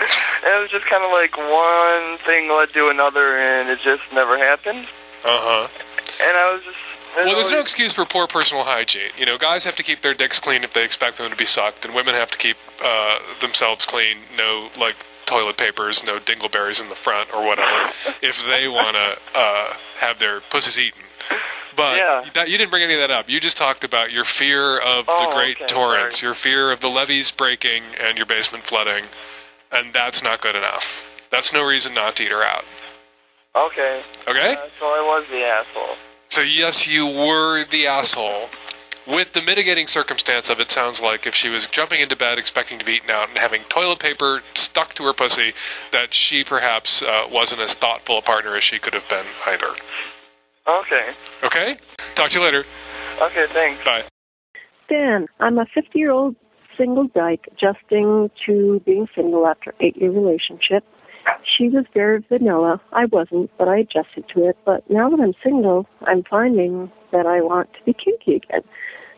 And 0.00 0.54
it 0.54 0.60
was 0.62 0.70
just 0.70 0.86
kind 0.86 1.02
of 1.04 1.10
like 1.10 1.36
one 1.36 2.18
thing 2.24 2.48
led 2.48 2.72
to 2.74 2.88
another, 2.88 3.36
and 3.36 3.68
it 3.68 3.80
just 3.80 4.02
never 4.12 4.38
happened. 4.38 4.86
Uh 5.24 5.38
huh. 5.40 5.68
And 6.22 6.36
I 6.36 6.52
was 6.52 6.62
just. 6.62 6.76
it 7.18 7.24
Well, 7.26 7.34
there's 7.34 7.50
no 7.50 7.60
excuse 7.60 7.92
for 7.92 8.04
poor 8.06 8.26
personal 8.28 8.62
hygiene. 8.64 9.10
You 9.18 9.26
know, 9.26 9.36
guys 9.38 9.64
have 9.64 9.76
to 9.76 9.82
keep 9.82 10.02
their 10.02 10.14
dicks 10.14 10.38
clean 10.38 10.62
if 10.64 10.72
they 10.72 10.84
expect 10.84 11.18
them 11.18 11.30
to 11.30 11.36
be 11.36 11.44
sucked, 11.46 11.84
and 11.84 11.94
women 11.94 12.14
have 12.14 12.30
to 12.30 12.38
keep 12.38 12.56
uh, 12.82 13.18
themselves 13.40 13.84
clean. 13.86 14.18
No, 14.36 14.68
like 14.78 14.94
toilet 15.26 15.56
papers, 15.56 16.04
no 16.04 16.18
dingleberries 16.18 16.80
in 16.80 16.88
the 16.88 16.94
front 16.94 17.34
or 17.34 17.44
whatever, 17.44 17.90
if 18.22 18.38
they 18.48 18.68
want 18.68 18.96
to 18.96 19.38
uh, 19.38 19.74
have 19.98 20.18
their 20.18 20.40
pussies 20.50 20.78
eaten. 20.78 21.00
But 21.76 21.96
Yeah. 21.96 22.24
that, 22.34 22.48
you 22.48 22.56
didn't 22.58 22.70
bring 22.70 22.82
any 22.82 22.94
of 22.94 23.06
that 23.08 23.14
up. 23.14 23.28
You 23.28 23.38
just 23.40 23.56
talked 23.56 23.84
about 23.84 24.10
your 24.10 24.24
fear 24.24 24.78
of 24.78 25.06
the 25.06 25.12
Oh, 25.12 25.34
great 25.34 25.56
okay, 25.58 25.66
torrents, 25.66 26.18
sorry. 26.20 26.28
your 26.28 26.34
fear 26.34 26.72
of 26.72 26.80
the 26.80 26.88
levees 26.88 27.30
breaking 27.30 27.82
and 28.00 28.16
your 28.16 28.26
basement 28.26 28.64
flooding, 28.64 29.04
and 29.72 29.92
that's 29.92 30.22
not 30.22 30.40
good 30.40 30.56
enough. 30.56 30.84
That's 31.30 31.52
no 31.52 31.62
reason 31.62 31.94
not 31.94 32.16
to 32.16 32.24
eat 32.24 32.30
her 32.30 32.42
out. 32.42 32.64
Okay. 33.54 34.02
Okay? 34.26 34.54
Uh, 34.54 34.68
so 34.78 34.86
I 34.86 35.00
was 35.00 35.26
the 35.30 35.42
asshole. 35.42 35.96
So 36.30 36.42
yes, 36.42 36.86
you 36.86 37.06
were 37.06 37.64
the 37.70 37.86
asshole. 37.86 38.48
With 39.06 39.32
the 39.32 39.40
mitigating 39.40 39.86
circumstance 39.86 40.50
of 40.50 40.60
it 40.60 40.70
sounds 40.70 41.00
like 41.00 41.26
if 41.26 41.34
she 41.34 41.48
was 41.48 41.66
jumping 41.66 42.00
into 42.00 42.14
bed 42.14 42.36
expecting 42.36 42.78
to 42.78 42.84
be 42.84 42.92
eaten 42.92 43.10
out 43.10 43.30
and 43.30 43.38
having 43.38 43.62
toilet 43.70 44.00
paper 44.00 44.42
stuck 44.54 44.92
to 44.94 45.02
her 45.04 45.14
pussy, 45.14 45.54
that 45.92 46.12
she 46.12 46.44
perhaps 46.44 47.02
uh, 47.02 47.26
wasn't 47.32 47.62
as 47.62 47.74
thoughtful 47.74 48.18
a 48.18 48.22
partner 48.22 48.54
as 48.56 48.64
she 48.64 48.78
could 48.78 48.92
have 48.92 49.08
been 49.08 49.24
either. 49.46 49.70
Okay. 50.66 51.10
Okay? 51.42 51.78
Talk 52.14 52.30
to 52.30 52.38
you 52.38 52.44
later. 52.44 52.64
Okay, 53.22 53.46
thanks. 53.48 53.82
Bye. 53.82 54.04
Dan, 54.90 55.26
I'm 55.40 55.58
a 55.58 55.64
50 55.74 55.98
year 55.98 56.10
old 56.10 56.36
single 56.78 57.08
dyke 57.08 57.48
adjusting 57.52 58.30
to 58.46 58.80
being 58.86 59.06
single 59.14 59.46
after 59.46 59.74
eight 59.80 59.96
year 59.96 60.10
relationship. 60.10 60.84
She 61.44 61.68
was 61.68 61.84
very 61.92 62.24
vanilla. 62.28 62.80
I 62.92 63.04
wasn't, 63.06 63.50
but 63.58 63.68
I 63.68 63.78
adjusted 63.78 64.24
to 64.34 64.48
it. 64.48 64.56
But 64.64 64.88
now 64.88 65.10
that 65.10 65.20
I'm 65.20 65.34
single, 65.42 65.86
I'm 66.06 66.22
finding 66.24 66.90
that 67.12 67.26
I 67.26 67.42
want 67.42 67.72
to 67.74 67.84
be 67.84 67.92
kinky 67.92 68.36
again. 68.36 68.62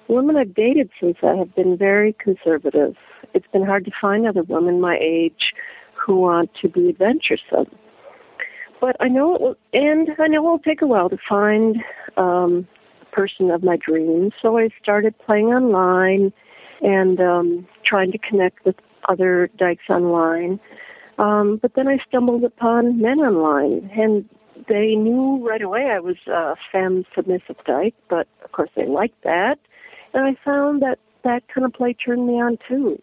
The 0.09 0.15
women 0.15 0.37
I've 0.37 0.55
dated 0.55 0.91
since 1.01 1.19
I 1.23 1.37
have 1.37 1.55
been 1.55 1.77
very 1.77 2.15
conservative. 2.15 2.97
It's 3.33 3.47
been 3.53 3.65
hard 3.65 3.85
to 3.85 3.93
find 4.01 4.27
other 4.27 4.43
women 4.43 4.81
my 4.81 4.99
age 5.01 5.55
who 5.95 6.17
want 6.17 6.51
to 6.63 6.69
be 6.69 6.89
adventuresome. 6.89 7.71
But 8.81 8.97
I 8.99 9.09
know 9.09 9.35
it 9.35 9.41
will, 9.41 9.57
and 9.73 10.09
I 10.19 10.27
know 10.27 10.45
it'll 10.45 10.59
take 10.59 10.83
a 10.83 10.87
while 10.87 11.11
to 11.11 11.19
find 11.29 11.77
um, 12.17 12.67
person 13.13 13.51
of 13.51 13.63
my 13.63 13.77
dreams. 13.77 14.33
So 14.41 14.59
I 14.59 14.71
started 14.83 15.15
playing 15.19 15.49
online 15.49 16.33
and 16.83 17.21
um, 17.21 17.69
trying 17.85 18.13
to 18.13 18.19
connect 18.19 18.65
with 18.65 18.77
other 19.09 19.51
dykes 19.57 19.89
online. 19.89 20.61
Um, 21.19 21.59
but 21.61 21.75
then 21.75 21.89
I 21.89 21.99
stumbled 22.09 22.45
upon 22.45 23.01
men 23.01 23.19
online, 23.19 23.91
and 23.95 24.29
they 24.69 24.95
knew 24.95 25.47
right 25.47 25.63
away 25.63 25.91
I 25.91 26.01
was 26.01 26.17
a 26.27 26.57
femme 26.73 27.05
submissive 27.15 27.57
dyke, 27.67 27.95
but 28.09 28.27
of 28.45 28.53
course 28.53 28.71
they 28.75 28.87
liked 28.87 29.23
that. 29.25 29.59
And 30.15 30.25
I 30.25 30.37
found 30.45 30.83
that 30.83 30.99
that 31.25 31.47
kind 31.49 31.65
of 31.65 31.73
play 31.73 31.93
turned 31.93 32.27
me 32.27 32.41
on 32.41 32.59
too. 32.67 33.01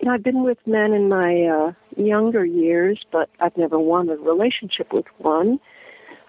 You 0.00 0.08
know, 0.08 0.14
I've 0.14 0.22
been 0.22 0.42
with 0.42 0.58
men 0.66 0.92
in 0.92 1.08
my 1.08 1.44
uh, 1.44 1.72
younger 1.96 2.44
years, 2.44 3.00
but 3.10 3.30
I've 3.40 3.56
never 3.56 3.78
wanted 3.78 4.18
a 4.18 4.22
relationship 4.22 4.92
with 4.92 5.06
one. 5.18 5.60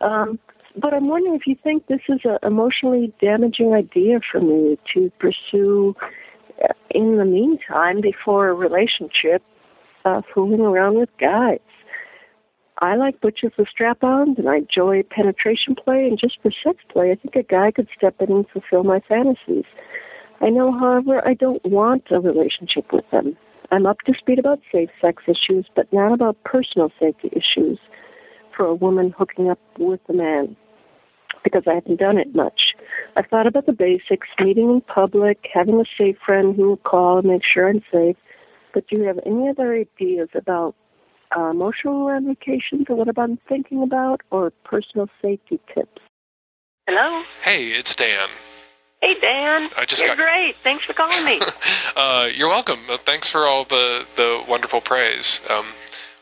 Um, 0.02 0.40
but 0.76 0.94
I'm 0.94 1.08
wondering 1.08 1.36
if 1.36 1.48
you 1.48 1.56
think 1.62 1.88
this 1.88 2.02
is 2.10 2.22
an 2.24 2.38
emotionally 2.44 3.14
damaging 3.22 3.74
idea 3.74 4.20
for 4.32 4.40
me 4.40 4.78
to 4.94 5.12
pursue 5.20 5.96
in 6.94 7.18
the 7.18 7.26
meantime 7.26 8.02
before 8.02 8.50
a 8.50 8.54
relationship, 8.54 9.42
uh, 10.06 10.22
fooling 10.34 10.62
around 10.62 10.98
with 10.98 11.10
guys. 11.20 11.60
I 12.80 12.96
like 12.96 13.22
butches 13.22 13.52
with 13.58 13.70
strap-ons, 13.70 14.38
and 14.38 14.50
I 14.50 14.58
enjoy 14.58 15.04
penetration 15.04 15.76
play, 15.76 16.08
and 16.08 16.18
just 16.20 16.42
for 16.42 16.52
sex 16.52 16.78
play, 16.90 17.12
I 17.12 17.16
think 17.16 17.36
a 17.36 17.44
guy 17.44 17.72
could 17.72 17.88
step 17.96 18.16
in 18.20 18.32
and 18.32 18.50
fulfill 18.50 18.84
my 18.84 19.00
fantasies. 19.08 19.66
I 20.42 20.50
know, 20.50 20.72
however, 20.78 21.26
I 21.26 21.36
don't 21.36 21.64
want 21.66 22.08
a 22.12 22.20
relationship 22.20 22.92
with 22.92 23.10
them. 23.12 23.38
I'm 23.72 23.86
up 23.86 24.00
to 24.02 24.14
speed 24.14 24.40
about 24.40 24.60
safe 24.72 24.90
sex 25.00 25.24
issues, 25.28 25.66
but 25.76 25.92
not 25.94 26.14
about 26.14 26.44
personal 26.44 26.92
safety 27.00 27.30
issues 27.32 27.80
for 28.56 28.66
a 28.66 28.76
woman 28.76 29.14
hooking 29.18 29.50
up 29.50 29.60
with 29.78 30.02
a 30.10 30.14
man 30.14 30.56
because 31.44 31.64
I 31.68 31.74
haven't 31.76 32.00
done 32.00 32.18
it 32.18 32.34
much. 32.36 32.74
I've 33.16 33.28
thought 33.28 33.48
about 33.48 33.66
the 33.66 33.74
basics, 33.74 34.28
meeting 34.40 34.70
in 34.70 34.82
public, 34.82 35.48
having 35.54 35.80
a 35.80 35.86
safe 35.98 36.18
friend 36.26 36.56
who 36.56 36.70
will 36.70 36.78
call 36.78 37.20
and 37.20 37.28
make 37.28 37.44
sure 37.44 37.70
I'm 37.70 37.84
safe. 37.92 38.16
But 38.74 38.88
do 38.88 38.98
you 38.98 39.04
have 39.04 39.20
any 39.26 39.50
other 39.50 39.74
ideas 39.74 40.30
about 40.34 40.76
uh, 41.36 41.50
emotional 41.50 42.06
ramifications 42.08 42.86
of 42.90 42.98
what 42.98 43.08
I'm 43.18 43.38
thinking 43.50 43.84
about 43.84 44.22
or 44.32 44.52
personal 44.64 45.10
safety 45.22 45.60
tips? 45.74 46.02
Hello. 46.88 47.24
Hey, 47.44 47.68
it's 47.70 47.96
Dan. 47.96 48.28
Hey, 49.02 49.14
Dan. 49.20 49.70
I 49.78 49.86
just 49.86 50.02
You're 50.02 50.16
got- 50.16 50.24
great. 50.24 50.56
Thanks 50.64 50.86
for 50.86 50.94
calling 50.94 51.24
me. 51.26 51.40
Uh, 51.96 52.26
you're 52.34 52.48
welcome. 52.48 52.80
Uh, 52.90 52.98
thanks 53.06 53.30
for 53.30 53.46
all 53.46 53.66
the, 53.66 54.04
the 54.16 54.44
wonderful 54.50 54.82
praise. 54.82 55.40
Um, 55.48 55.66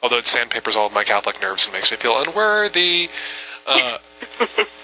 although 0.03 0.17
it 0.17 0.27
sandpapers 0.27 0.75
all 0.75 0.87
of 0.87 0.91
my 0.91 1.05
Catholic 1.05 1.39
nerves 1.41 1.63
and 1.63 1.73
makes 1.73 1.89
me 1.91 1.95
feel 1.97 2.21
unworthy. 2.21 3.07
Uh, 3.71 3.97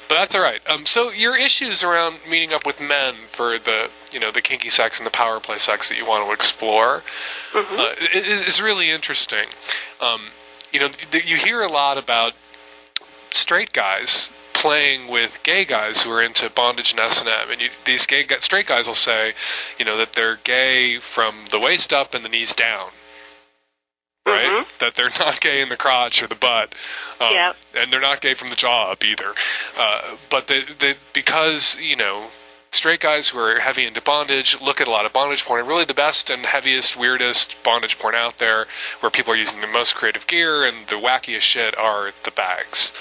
but 0.10 0.16
that's 0.16 0.36
all 0.36 0.42
right. 0.42 0.62
Um, 0.68 0.86
so 0.86 1.12
your 1.12 1.38
issues 1.38 1.84
around 1.84 2.18
meeting 2.30 2.54
up 2.54 2.66
with 2.66 2.80
men 2.80 3.16
for 3.34 3.60
the 3.60 3.90
you 4.12 4.20
know 4.20 4.32
the 4.32 4.42
kinky 4.42 4.70
sex 4.70 4.98
and 5.00 5.06
the 5.06 5.12
power 5.12 5.40
play 5.40 5.58
sex 5.58 5.90
that 5.90 5.98
you 5.98 6.06
want 6.06 6.26
to 6.28 6.34
explore 6.34 7.04
Mm-hmm. 7.54 7.80
uh, 7.80 8.20
is, 8.20 8.42
is 8.42 8.62
really 8.62 8.90
interesting. 8.92 9.48
Um, 10.02 10.22
you 10.72 10.80
know, 10.80 10.90
th- 10.90 11.26
you 11.26 11.38
hear 11.38 11.62
a 11.62 11.72
lot 11.72 11.98
about 11.98 12.34
straight 13.32 13.74
guys 13.74 14.30
playing 14.54 15.08
with 15.12 15.40
gay 15.44 15.66
guys 15.66 16.02
who 16.02 16.12
are 16.12 16.22
into 16.22 16.50
bondage 16.50 16.92
and 16.92 17.00
S 17.00 17.20
and 17.20 17.30
M, 17.30 17.52
and 17.52 17.62
you, 17.62 17.70
these 17.86 18.06
gay 18.06 18.26
straight 18.40 18.68
guys 18.68 18.88
will 18.88 18.96
say, 18.96 19.34
you 19.78 19.86
know, 19.86 19.98
that 19.98 20.14
they're 20.14 20.38
gay 20.44 21.00
from 21.00 21.46
the 21.52 21.60
waist 21.60 21.94
up 21.94 22.14
and 22.14 22.26
the 22.26 22.30
knees 22.30 22.54
down. 22.54 22.90
Right, 24.32 24.66
that 24.80 24.94
they're 24.96 25.10
not 25.20 25.40
gay 25.42 25.62
in 25.62 25.70
the 25.70 25.78
crotch 25.78 26.22
or 26.22 26.28
the 26.28 26.36
butt, 26.36 26.74
um, 27.20 27.30
Yep. 27.32 27.56
and 27.76 27.94
they're 27.94 28.02
not 28.02 28.22
gay 28.22 28.34
from 28.36 28.50
the 28.50 28.56
jaw 28.56 28.92
up 28.92 29.04
either. 29.04 29.34
Uh, 29.78 30.18
but 30.30 30.48
they, 30.48 30.62
they, 30.80 30.96
because 31.14 31.78
you 31.80 31.96
know 31.96 32.28
straight 32.72 33.00
guys 33.00 33.30
who 33.30 33.40
are 33.40 33.60
heavy 33.60 33.86
into 33.86 34.02
bondage 34.02 34.58
look 34.62 34.82
at 34.82 34.88
a 34.88 34.92
lot 34.92 35.06
of 35.06 35.14
bondage 35.14 35.44
porn, 35.46 35.62
and 35.62 35.70
really 35.70 35.86
the 35.86 35.94
best 35.94 36.30
and 36.30 36.46
heaviest, 36.46 36.98
weirdest 36.98 37.56
bondage 37.64 37.98
porn 37.98 38.14
out 38.16 38.38
there, 38.38 38.68
where 39.00 39.10
people 39.10 39.32
are 39.34 39.38
using 39.38 39.62
the 39.62 39.68
most 39.68 39.96
creative 39.96 40.28
gear 40.28 40.66
and 40.66 40.86
the 40.88 40.96
wackiest 40.96 41.42
shit, 41.42 41.78
are 41.78 42.12
the 42.26 42.32
bags. 42.32 42.92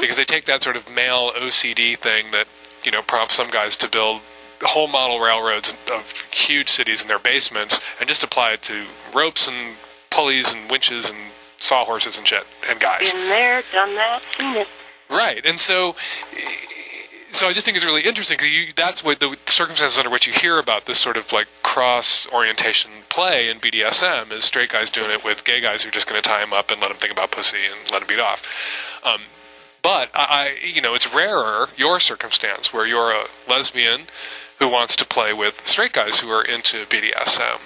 Because 0.00 0.16
they 0.16 0.24
take 0.24 0.46
that 0.46 0.62
sort 0.62 0.76
of 0.76 0.88
male 0.88 1.32
OCD 1.36 1.98
thing 2.00 2.30
that 2.30 2.46
you 2.84 2.90
know 2.92 3.02
prompts 3.02 3.34
some 3.34 3.48
guys 3.50 3.76
to 3.78 3.88
build 3.90 4.22
whole 4.62 4.88
model 4.88 5.20
railroads 5.20 5.74
of 5.92 6.02
huge 6.30 6.70
cities 6.70 7.02
in 7.02 7.08
their 7.08 7.18
basements 7.18 7.78
and 8.00 8.08
just 8.08 8.22
apply 8.22 8.52
it 8.52 8.62
to 8.62 8.86
ropes 9.14 9.48
and 9.48 9.76
pulleys 10.16 10.52
and 10.52 10.70
winches 10.70 11.08
and 11.10 11.18
sawhorses 11.58 12.18
and 12.18 12.26
shit 12.26 12.44
and 12.68 12.80
guys. 12.80 13.10
Been 13.12 13.28
there, 13.28 13.62
done 13.72 13.94
that, 13.94 14.22
seen 14.36 14.56
it. 14.56 14.68
Right, 15.08 15.44
and 15.44 15.60
so, 15.60 15.94
so 17.32 17.46
I 17.46 17.52
just 17.52 17.64
think 17.64 17.76
it's 17.76 17.86
really 17.86 18.02
interesting 18.02 18.38
because 18.40 18.74
that's 18.74 19.04
what 19.04 19.20
the 19.20 19.36
circumstances 19.46 19.98
under 19.98 20.10
which 20.10 20.26
you 20.26 20.32
hear 20.32 20.58
about 20.58 20.86
this 20.86 20.98
sort 20.98 21.16
of 21.16 21.30
like 21.32 21.46
cross 21.62 22.26
orientation 22.32 22.90
play 23.08 23.48
in 23.48 23.60
BDSM 23.60 24.32
is 24.32 24.44
straight 24.44 24.70
guys 24.70 24.90
doing 24.90 25.10
it 25.10 25.22
with 25.22 25.44
gay 25.44 25.60
guys 25.60 25.82
who 25.82 25.90
are 25.90 25.92
just 25.92 26.08
going 26.08 26.20
to 26.20 26.28
tie 26.28 26.42
him 26.42 26.52
up 26.52 26.70
and 26.70 26.80
let 26.80 26.90
him 26.90 26.96
think 26.96 27.12
about 27.12 27.30
pussy 27.30 27.58
and 27.58 27.90
let 27.92 28.02
him 28.02 28.08
beat 28.08 28.18
off. 28.18 28.42
Um, 29.04 29.20
but 29.82 30.08
I, 30.14 30.24
I, 30.24 30.56
you 30.64 30.80
know, 30.80 30.94
it's 30.94 31.06
rarer 31.14 31.68
your 31.76 32.00
circumstance 32.00 32.72
where 32.72 32.86
you're 32.86 33.12
a 33.12 33.26
lesbian 33.48 34.06
who 34.58 34.68
wants 34.68 34.96
to 34.96 35.04
play 35.04 35.32
with 35.32 35.54
straight 35.64 35.92
guys 35.92 36.18
who 36.18 36.30
are 36.30 36.42
into 36.42 36.86
BDSM. 36.86 37.60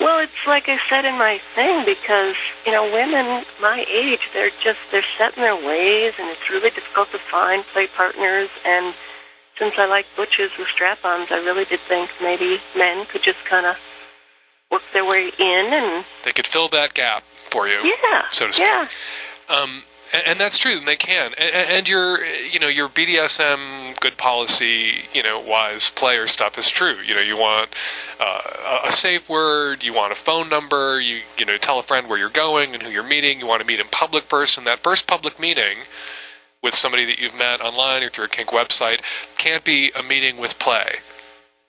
Well, 0.00 0.18
it's 0.18 0.32
like 0.46 0.68
I 0.68 0.78
said 0.90 1.04
in 1.04 1.14
my 1.14 1.40
thing 1.54 1.84
because 1.84 2.36
you 2.66 2.72
know 2.72 2.84
women 2.84 3.44
my 3.60 3.84
age 3.88 4.20
they're 4.32 4.50
just 4.62 4.78
they're 4.90 5.06
set 5.18 5.36
in 5.36 5.42
their 5.42 5.56
ways 5.56 6.14
and 6.18 6.28
it's 6.30 6.50
really 6.50 6.70
difficult 6.70 7.10
to 7.12 7.18
find 7.30 7.64
play 7.72 7.86
partners 7.96 8.48
and 8.64 8.94
since 9.58 9.74
I 9.78 9.86
like 9.86 10.04
butches 10.16 10.50
with 10.58 10.66
strap-ons, 10.74 11.28
I 11.30 11.36
really 11.36 11.64
did 11.64 11.78
think 11.88 12.10
maybe 12.20 12.58
men 12.76 13.06
could 13.06 13.22
just 13.22 13.38
kind 13.48 13.66
of 13.66 13.76
work 14.70 14.82
their 14.92 15.04
way 15.04 15.30
in 15.38 15.70
and 15.72 16.04
They 16.24 16.32
could 16.32 16.46
fill 16.46 16.68
that 16.70 16.94
gap 16.94 17.22
for 17.50 17.68
you, 17.68 17.78
yeah, 17.84 18.22
so 18.32 18.48
to 18.48 18.52
speak. 18.52 18.64
yeah. 18.66 18.88
Um, 19.48 19.84
and, 20.14 20.22
and 20.28 20.40
that's 20.40 20.58
true, 20.58 20.78
and 20.78 20.86
they 20.86 20.96
can. 20.96 21.34
And, 21.36 21.54
and 21.54 21.88
your, 21.88 22.24
you 22.24 22.60
know, 22.60 22.68
your 22.68 22.88
BDSM 22.88 23.98
good 24.00 24.16
policy, 24.16 24.92
you 25.12 25.22
know, 25.22 25.40
wise 25.40 25.90
player 25.90 26.26
stuff 26.26 26.56
is 26.56 26.68
true. 26.68 26.96
You 27.00 27.14
know, 27.14 27.20
you 27.20 27.36
want 27.36 27.70
uh, 28.20 28.84
a- 28.84 28.92
safe 28.92 29.28
word, 29.28 29.82
you 29.82 29.92
want 29.92 30.12
a 30.12 30.16
phone 30.16 30.48
number, 30.48 31.00
you, 31.00 31.20
you 31.36 31.44
know, 31.44 31.56
tell 31.56 31.78
a 31.78 31.82
friend 31.82 32.08
where 32.08 32.18
you're 32.18 32.30
going 32.30 32.74
and 32.74 32.82
who 32.82 32.90
you're 32.90 33.02
meeting. 33.02 33.40
You 33.40 33.46
want 33.46 33.60
to 33.60 33.66
meet 33.66 33.80
in 33.80 33.88
public 33.88 34.28
person. 34.28 34.64
That 34.64 34.82
first 34.82 35.06
public 35.06 35.40
meeting 35.40 35.78
with 36.62 36.74
somebody 36.74 37.04
that 37.06 37.18
you've 37.18 37.34
met 37.34 37.60
online 37.60 38.02
or 38.02 38.08
through 38.08 38.24
a 38.24 38.28
kink 38.28 38.50
website 38.50 39.00
can't 39.36 39.64
be 39.64 39.90
a 39.94 40.02
meeting 40.02 40.38
with 40.38 40.58
play 40.58 40.96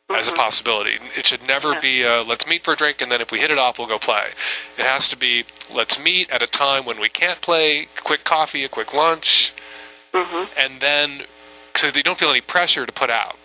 as 0.10 0.28
a 0.28 0.32
mm-hmm. 0.32 0.40
possibility. 0.40 0.98
It 1.18 1.26
should 1.26 1.42
never 1.44 1.80
be 1.82 2.04
a, 2.04 2.22
let's 2.22 2.46
meet 2.46 2.64
for 2.64 2.74
a 2.74 2.78
drink 2.78 3.02
and 3.02 3.12
then 3.12 3.22
if 3.22 3.32
we 3.32 3.40
hit 3.40 3.52
it 3.52 3.58
off, 3.58 3.80
we'll 3.80 3.88
go 3.88 3.98
play. 3.98 4.28
It 4.78 4.86
has 4.86 5.10
to 5.10 5.18
be 5.18 5.46
let's 5.72 5.98
meet 5.98 6.30
at 6.30 6.42
a 6.42 6.48
time 6.48 6.86
when 6.86 7.00
we 7.00 7.10
can't 7.10 7.42
play, 7.42 7.88
quick 8.04 8.24
coffee, 8.24 8.64
a 8.64 8.70
quick 8.70 8.94
lunch, 8.94 9.54
mm-hmm. 10.14 10.52
and 10.58 10.82
then 10.82 11.24
so 11.76 11.92
they 11.92 12.04
don't 12.04 12.20
feel 12.20 12.30
any 12.30 12.42
pressure 12.42 12.86
to 12.86 12.92
put 12.92 13.10
out. 13.10 13.36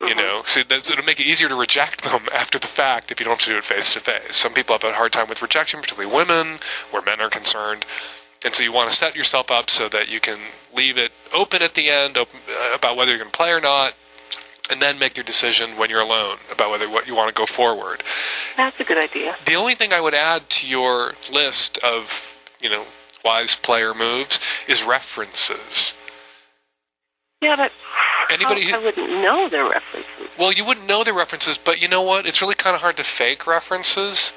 You 0.00 0.08
mm-hmm. 0.08 0.18
know, 0.18 0.42
so 0.44 0.60
that's, 0.68 0.90
it'll 0.90 1.04
make 1.04 1.20
it 1.20 1.26
easier 1.26 1.48
to 1.48 1.54
reject 1.54 2.02
them 2.02 2.28
after 2.34 2.58
the 2.58 2.66
fact 2.66 3.10
if 3.10 3.20
you 3.20 3.24
don't 3.24 3.38
have 3.38 3.46
to 3.46 3.52
do 3.52 3.58
it 3.58 3.64
face 3.64 3.94
to 3.94 4.00
face. 4.00 4.36
Some 4.36 4.52
people 4.52 4.76
have 4.76 4.84
a 4.84 4.94
hard 4.94 5.12
time 5.12 5.28
with 5.28 5.40
rejection, 5.40 5.80
particularly 5.80 6.14
women, 6.14 6.58
where 6.90 7.02
men 7.02 7.20
are 7.20 7.30
concerned. 7.30 7.86
And 8.44 8.54
so 8.54 8.62
you 8.62 8.72
want 8.72 8.90
to 8.90 8.96
set 8.96 9.16
yourself 9.16 9.50
up 9.50 9.70
so 9.70 9.88
that 9.88 10.08
you 10.08 10.20
can 10.20 10.38
leave 10.74 10.98
it 10.98 11.10
open 11.32 11.62
at 11.62 11.74
the 11.74 11.88
end 11.88 12.18
open, 12.18 12.38
uh, 12.46 12.74
about 12.74 12.96
whether 12.96 13.10
you're 13.10 13.18
going 13.18 13.30
to 13.30 13.36
play 13.36 13.50
or 13.50 13.60
not, 13.60 13.94
and 14.70 14.80
then 14.80 14.98
make 14.98 15.16
your 15.16 15.24
decision 15.24 15.76
when 15.76 15.90
you're 15.90 16.00
alone 16.00 16.38
about 16.52 16.70
whether 16.70 16.88
what 16.88 17.06
you 17.06 17.14
want 17.14 17.28
to 17.28 17.38
go 17.38 17.46
forward. 17.46 18.02
That's 18.56 18.78
a 18.80 18.84
good 18.84 18.98
idea. 18.98 19.36
The 19.46 19.56
only 19.56 19.74
thing 19.74 19.92
I 19.92 20.00
would 20.00 20.14
add 20.14 20.48
to 20.50 20.66
your 20.66 21.14
list 21.30 21.78
of, 21.78 22.10
you 22.60 22.70
know, 22.70 22.84
wise 23.24 23.54
player 23.54 23.94
moves 23.94 24.38
is 24.68 24.82
references. 24.82 25.94
Yeah, 27.40 27.56
but 27.56 27.72
Anybody 28.30 28.66
who- 28.66 28.74
I 28.74 28.78
wouldn't 28.78 29.10
know 29.22 29.48
their 29.48 29.68
references. 29.68 30.28
Well, 30.38 30.52
you 30.52 30.64
wouldn't 30.64 30.86
know 30.86 31.04
their 31.04 31.14
references, 31.14 31.56
but 31.58 31.80
you 31.80 31.88
know 31.88 32.02
what? 32.02 32.26
It's 32.26 32.40
really 32.40 32.54
kind 32.54 32.74
of 32.74 32.82
hard 32.82 32.96
to 32.96 33.04
fake 33.04 33.46
references. 33.46 34.32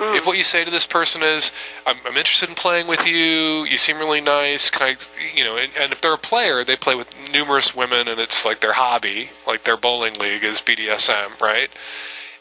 If 0.00 0.26
what 0.26 0.38
you 0.38 0.44
say 0.44 0.64
to 0.64 0.70
this 0.70 0.86
person 0.86 1.22
is, 1.22 1.50
I'm, 1.86 1.96
I'm 2.04 2.16
interested 2.16 2.48
in 2.48 2.54
playing 2.54 2.86
with 2.86 3.00
you, 3.04 3.64
you 3.64 3.78
seem 3.78 3.98
really 3.98 4.20
nice, 4.20 4.70
can 4.70 4.82
I, 4.82 4.96
you 5.34 5.44
know, 5.44 5.56
and, 5.56 5.72
and 5.76 5.92
if 5.92 6.00
they're 6.00 6.14
a 6.14 6.18
player, 6.18 6.64
they 6.64 6.76
play 6.76 6.94
with 6.94 7.08
numerous 7.32 7.74
women 7.74 8.06
and 8.06 8.20
it's 8.20 8.44
like 8.44 8.60
their 8.60 8.72
hobby, 8.72 9.30
like 9.46 9.64
their 9.64 9.76
bowling 9.76 10.14
league 10.18 10.44
is 10.44 10.60
BDSM, 10.60 11.40
right? 11.40 11.68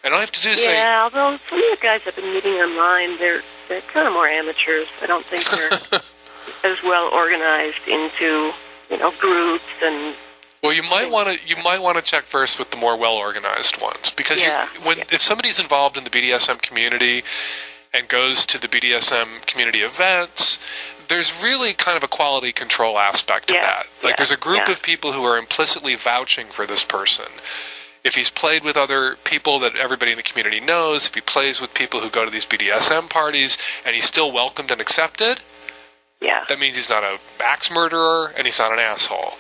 And 0.04 0.14
all 0.14 0.20
I 0.20 0.24
have 0.24 0.32
to 0.32 0.42
do 0.42 0.50
is 0.50 0.60
say, 0.60 0.74
Yeah, 0.74 1.04
although 1.04 1.38
some 1.50 1.58
of 1.58 1.66
the 1.66 1.78
guys 1.82 2.02
I've 2.06 2.16
been 2.16 2.34
meeting 2.34 2.54
online, 2.54 3.18
they're 3.18 3.42
they're 3.68 3.82
kind 3.82 4.08
of 4.08 4.14
more 4.14 4.28
amateurs. 4.28 4.88
I 5.02 5.06
don't 5.06 5.26
think 5.26 5.46
they're 5.50 5.72
as 6.64 6.78
well 6.84 7.10
organized 7.12 7.88
into 7.88 8.54
you 8.90 8.98
know 8.98 9.12
groups 9.20 9.66
and 9.82 10.16
Well, 10.64 10.74
you 10.74 10.84
might 10.84 11.12
want 11.12 11.38
to 11.38 11.48
you 11.48 11.56
might 11.64 11.82
want 11.82 11.98
to 11.98 12.02
check 12.02 12.26
first 12.26 12.58
with 12.58 12.72
the 12.72 12.78
more 12.78 12.98
well 12.98 13.14
organized 13.14 13.80
ones 13.82 14.12
because 14.16 14.42
Yeah, 14.42 14.68
you, 14.74 14.86
when 14.86 15.00
if 15.12 15.22
somebody's 15.22 15.60
involved 15.60 15.98
in 15.98 16.04
the 16.04 16.10
BDSM 16.10 16.62
community 16.62 17.24
and 17.94 18.08
goes 18.08 18.46
to 18.48 18.58
the 18.58 18.68
BDSM 18.68 19.46
community 19.46 19.82
events, 19.82 20.60
there's 21.10 21.32
really 21.42 21.74
kind 21.74 21.96
of 21.96 22.04
a 22.04 22.08
quality 22.08 22.52
control 22.52 22.98
aspect 22.98 23.48
to 23.48 23.54
Yeah, 23.54 23.62
that. 23.62 23.86
Like 24.04 24.12
yeah, 24.12 24.16
there's 24.18 24.32
a 24.32 24.38
group 24.38 24.64
yeah. 24.68 24.74
of 24.74 24.82
people 24.82 25.14
who 25.14 25.24
are 25.24 25.38
implicitly 25.38 25.96
vouching 25.96 26.48
for 26.48 26.66
this 26.66 26.84
person. 26.84 27.28
If 28.04 28.16
he's 28.16 28.30
played 28.30 28.64
with 28.64 28.78
other 28.78 29.18
people 29.26 29.60
that 29.60 29.76
everybody 29.76 30.12
in 30.12 30.18
the 30.18 30.24
community 30.24 30.60
knows, 30.60 31.06
if 31.06 31.14
he 31.14 31.22
plays 31.22 31.60
with 31.60 31.74
people 31.74 32.00
who 32.02 32.10
go 32.10 32.26
to 32.26 32.32
these 32.32 32.46
BDSM 32.46 33.10
parties 33.10 33.58
and 33.86 33.96
he's 33.96 34.06
still 34.06 34.32
welcomed 34.32 34.72
and 34.72 34.80
accepted, 34.80 35.40
yeah, 36.22 36.46
that 36.50 36.58
means 36.58 36.76
he's 36.76 36.90
not 36.90 37.04
a 37.04 37.20
axe 37.40 37.70
murderer 37.70 38.34
and 38.36 38.48
he's 38.48 38.60
not 38.60 38.72
an 38.72 38.80
asshole. 38.80 39.34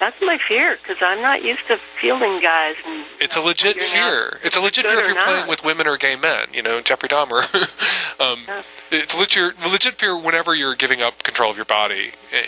That's 0.00 0.16
my 0.22 0.38
fear 0.48 0.76
because 0.82 0.96
I'm 1.02 1.20
not 1.20 1.44
used 1.44 1.66
to 1.68 1.78
fielding 2.00 2.40
guys. 2.40 2.74
And 2.86 3.04
It's 3.20 3.36
a 3.36 3.40
legit 3.40 3.76
fear. 3.76 4.38
It's 4.42 4.56
a 4.56 4.60
legit 4.60 4.84
fear 4.86 4.98
if 4.98 5.06
you're 5.06 5.14
not. 5.14 5.26
playing 5.26 5.48
with 5.48 5.62
women 5.62 5.86
or 5.86 5.98
gay 5.98 6.16
men. 6.16 6.48
You 6.52 6.62
know, 6.62 6.80
Jeffrey 6.80 7.08
Dahmer. 7.08 7.46
um, 8.20 8.46
It's 8.90 9.14
legit, 9.14 9.58
legit 9.60 9.98
fear 9.98 10.18
whenever 10.18 10.54
you're 10.54 10.74
giving 10.74 11.02
up 11.02 11.22
control 11.22 11.50
of 11.50 11.56
your 11.56 11.66
body 11.66 12.10
eh, 12.32 12.42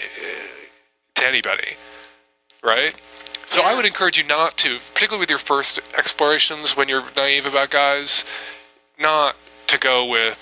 to 1.17 1.27
anybody, 1.27 1.77
right? 2.65 2.95
So 3.47 3.61
I 3.61 3.75
would 3.75 3.85
encourage 3.85 4.17
you 4.17 4.25
not 4.25 4.57
to, 4.59 4.79
particularly 4.95 5.21
with 5.21 5.31
your 5.31 5.39
first 5.39 5.79
explorations 5.97 6.75
when 6.75 6.89
you're 6.89 7.03
naive 7.15 7.45
about 7.45 7.71
guys, 7.71 8.25
not 8.99 9.37
to 9.67 9.79
go 9.79 10.07
with, 10.07 10.39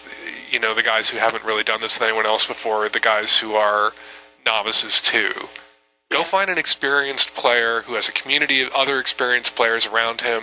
you 0.50 0.60
know, 0.60 0.74
the 0.74 0.82
guys 0.82 1.08
who 1.08 1.18
haven't 1.18 1.44
really 1.44 1.64
done 1.64 1.80
this 1.80 1.94
with 1.98 2.02
anyone 2.02 2.26
else 2.26 2.46
before, 2.46 2.88
the 2.88 3.00
guys 3.00 3.36
who 3.36 3.54
are 3.54 3.92
novices 4.46 5.00
too. 5.00 5.32
Go 6.10 6.24
find 6.24 6.50
an 6.50 6.58
experienced 6.58 7.34
player 7.34 7.82
who 7.82 7.94
has 7.94 8.08
a 8.08 8.12
community 8.12 8.62
of 8.62 8.72
other 8.72 8.98
experienced 8.98 9.54
players 9.54 9.86
around 9.86 10.20
him 10.20 10.42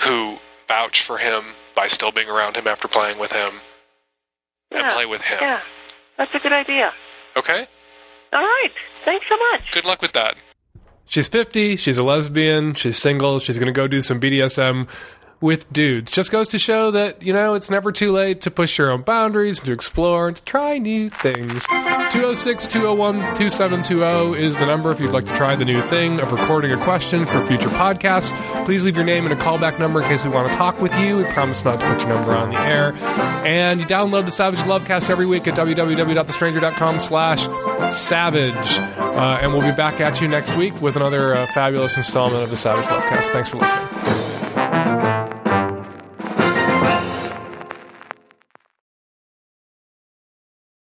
who 0.00 0.38
vouch 0.68 1.02
for 1.02 1.16
him 1.16 1.42
by 1.74 1.88
still 1.88 2.12
being 2.12 2.28
around 2.28 2.56
him 2.56 2.66
after 2.66 2.86
playing 2.86 3.18
with 3.18 3.32
him 3.32 3.52
and 4.70 4.92
play 4.94 5.06
with 5.06 5.22
him. 5.22 5.38
Yeah, 5.40 5.62
that's 6.18 6.34
a 6.34 6.38
good 6.38 6.52
idea. 6.52 6.92
Okay? 7.36 7.66
All 8.32 8.40
right, 8.40 8.70
thanks 9.04 9.26
so 9.28 9.36
much. 9.52 9.72
Good 9.72 9.86
luck 9.86 10.02
with 10.02 10.12
that. 10.12 10.36
She's 11.06 11.26
50, 11.26 11.76
she's 11.76 11.98
a 11.98 12.04
lesbian, 12.04 12.74
she's 12.74 12.96
single, 12.96 13.40
she's 13.40 13.58
going 13.58 13.66
to 13.66 13.72
go 13.72 13.88
do 13.88 14.00
some 14.00 14.20
BDSM 14.20 14.88
with 15.40 15.72
dudes. 15.72 16.10
Just 16.10 16.30
goes 16.30 16.48
to 16.48 16.58
show 16.58 16.90
that, 16.90 17.22
you 17.22 17.32
know, 17.32 17.54
it's 17.54 17.70
never 17.70 17.92
too 17.92 18.12
late 18.12 18.42
to 18.42 18.50
push 18.50 18.76
your 18.76 18.90
own 18.90 19.02
boundaries, 19.02 19.60
to 19.60 19.72
explore, 19.72 20.28
and 20.28 20.36
to 20.36 20.44
try 20.44 20.78
new 20.78 21.08
things. 21.08 21.64
206 21.66 22.68
201 22.68 23.14
2720 23.36 24.42
is 24.42 24.56
the 24.56 24.66
number 24.66 24.90
if 24.90 25.00
you'd 25.00 25.12
like 25.12 25.24
to 25.26 25.34
try 25.34 25.56
the 25.56 25.64
new 25.64 25.80
thing 25.88 26.20
of 26.20 26.30
recording 26.32 26.72
a 26.72 26.84
question 26.84 27.24
for 27.24 27.44
future 27.46 27.70
podcast. 27.70 28.30
Please 28.66 28.84
leave 28.84 28.96
your 28.96 29.04
name 29.04 29.24
and 29.24 29.32
a 29.32 29.36
callback 29.36 29.78
number 29.78 30.02
in 30.02 30.08
case 30.08 30.24
we 30.24 30.30
want 30.30 30.50
to 30.50 30.56
talk 30.58 30.78
with 30.80 30.94
you. 30.96 31.18
We 31.18 31.24
promise 31.24 31.64
not 31.64 31.80
to 31.80 31.86
put 31.88 32.00
your 32.00 32.10
number 32.10 32.32
on 32.32 32.50
the 32.50 32.60
air. 32.60 32.92
And 33.46 33.80
you 33.80 33.86
download 33.86 34.26
the 34.26 34.30
Savage 34.30 34.60
Lovecast 34.60 35.08
every 35.08 35.26
week 35.26 35.46
at 35.46 35.54
www.thestranger.com 35.54 37.00
slash 37.00 37.44
savage. 37.96 38.78
Uh, 38.78 39.38
and 39.40 39.52
we'll 39.52 39.62
be 39.62 39.74
back 39.74 40.00
at 40.00 40.20
you 40.20 40.28
next 40.28 40.56
week 40.56 40.78
with 40.80 40.96
another 40.96 41.34
uh, 41.34 41.46
fabulous 41.52 41.96
installment 41.96 42.42
of 42.44 42.50
the 42.50 42.56
Savage 42.56 42.86
Lovecast. 42.86 43.28
Thanks 43.32 43.48
for 43.48 43.56
listening. 43.56 44.29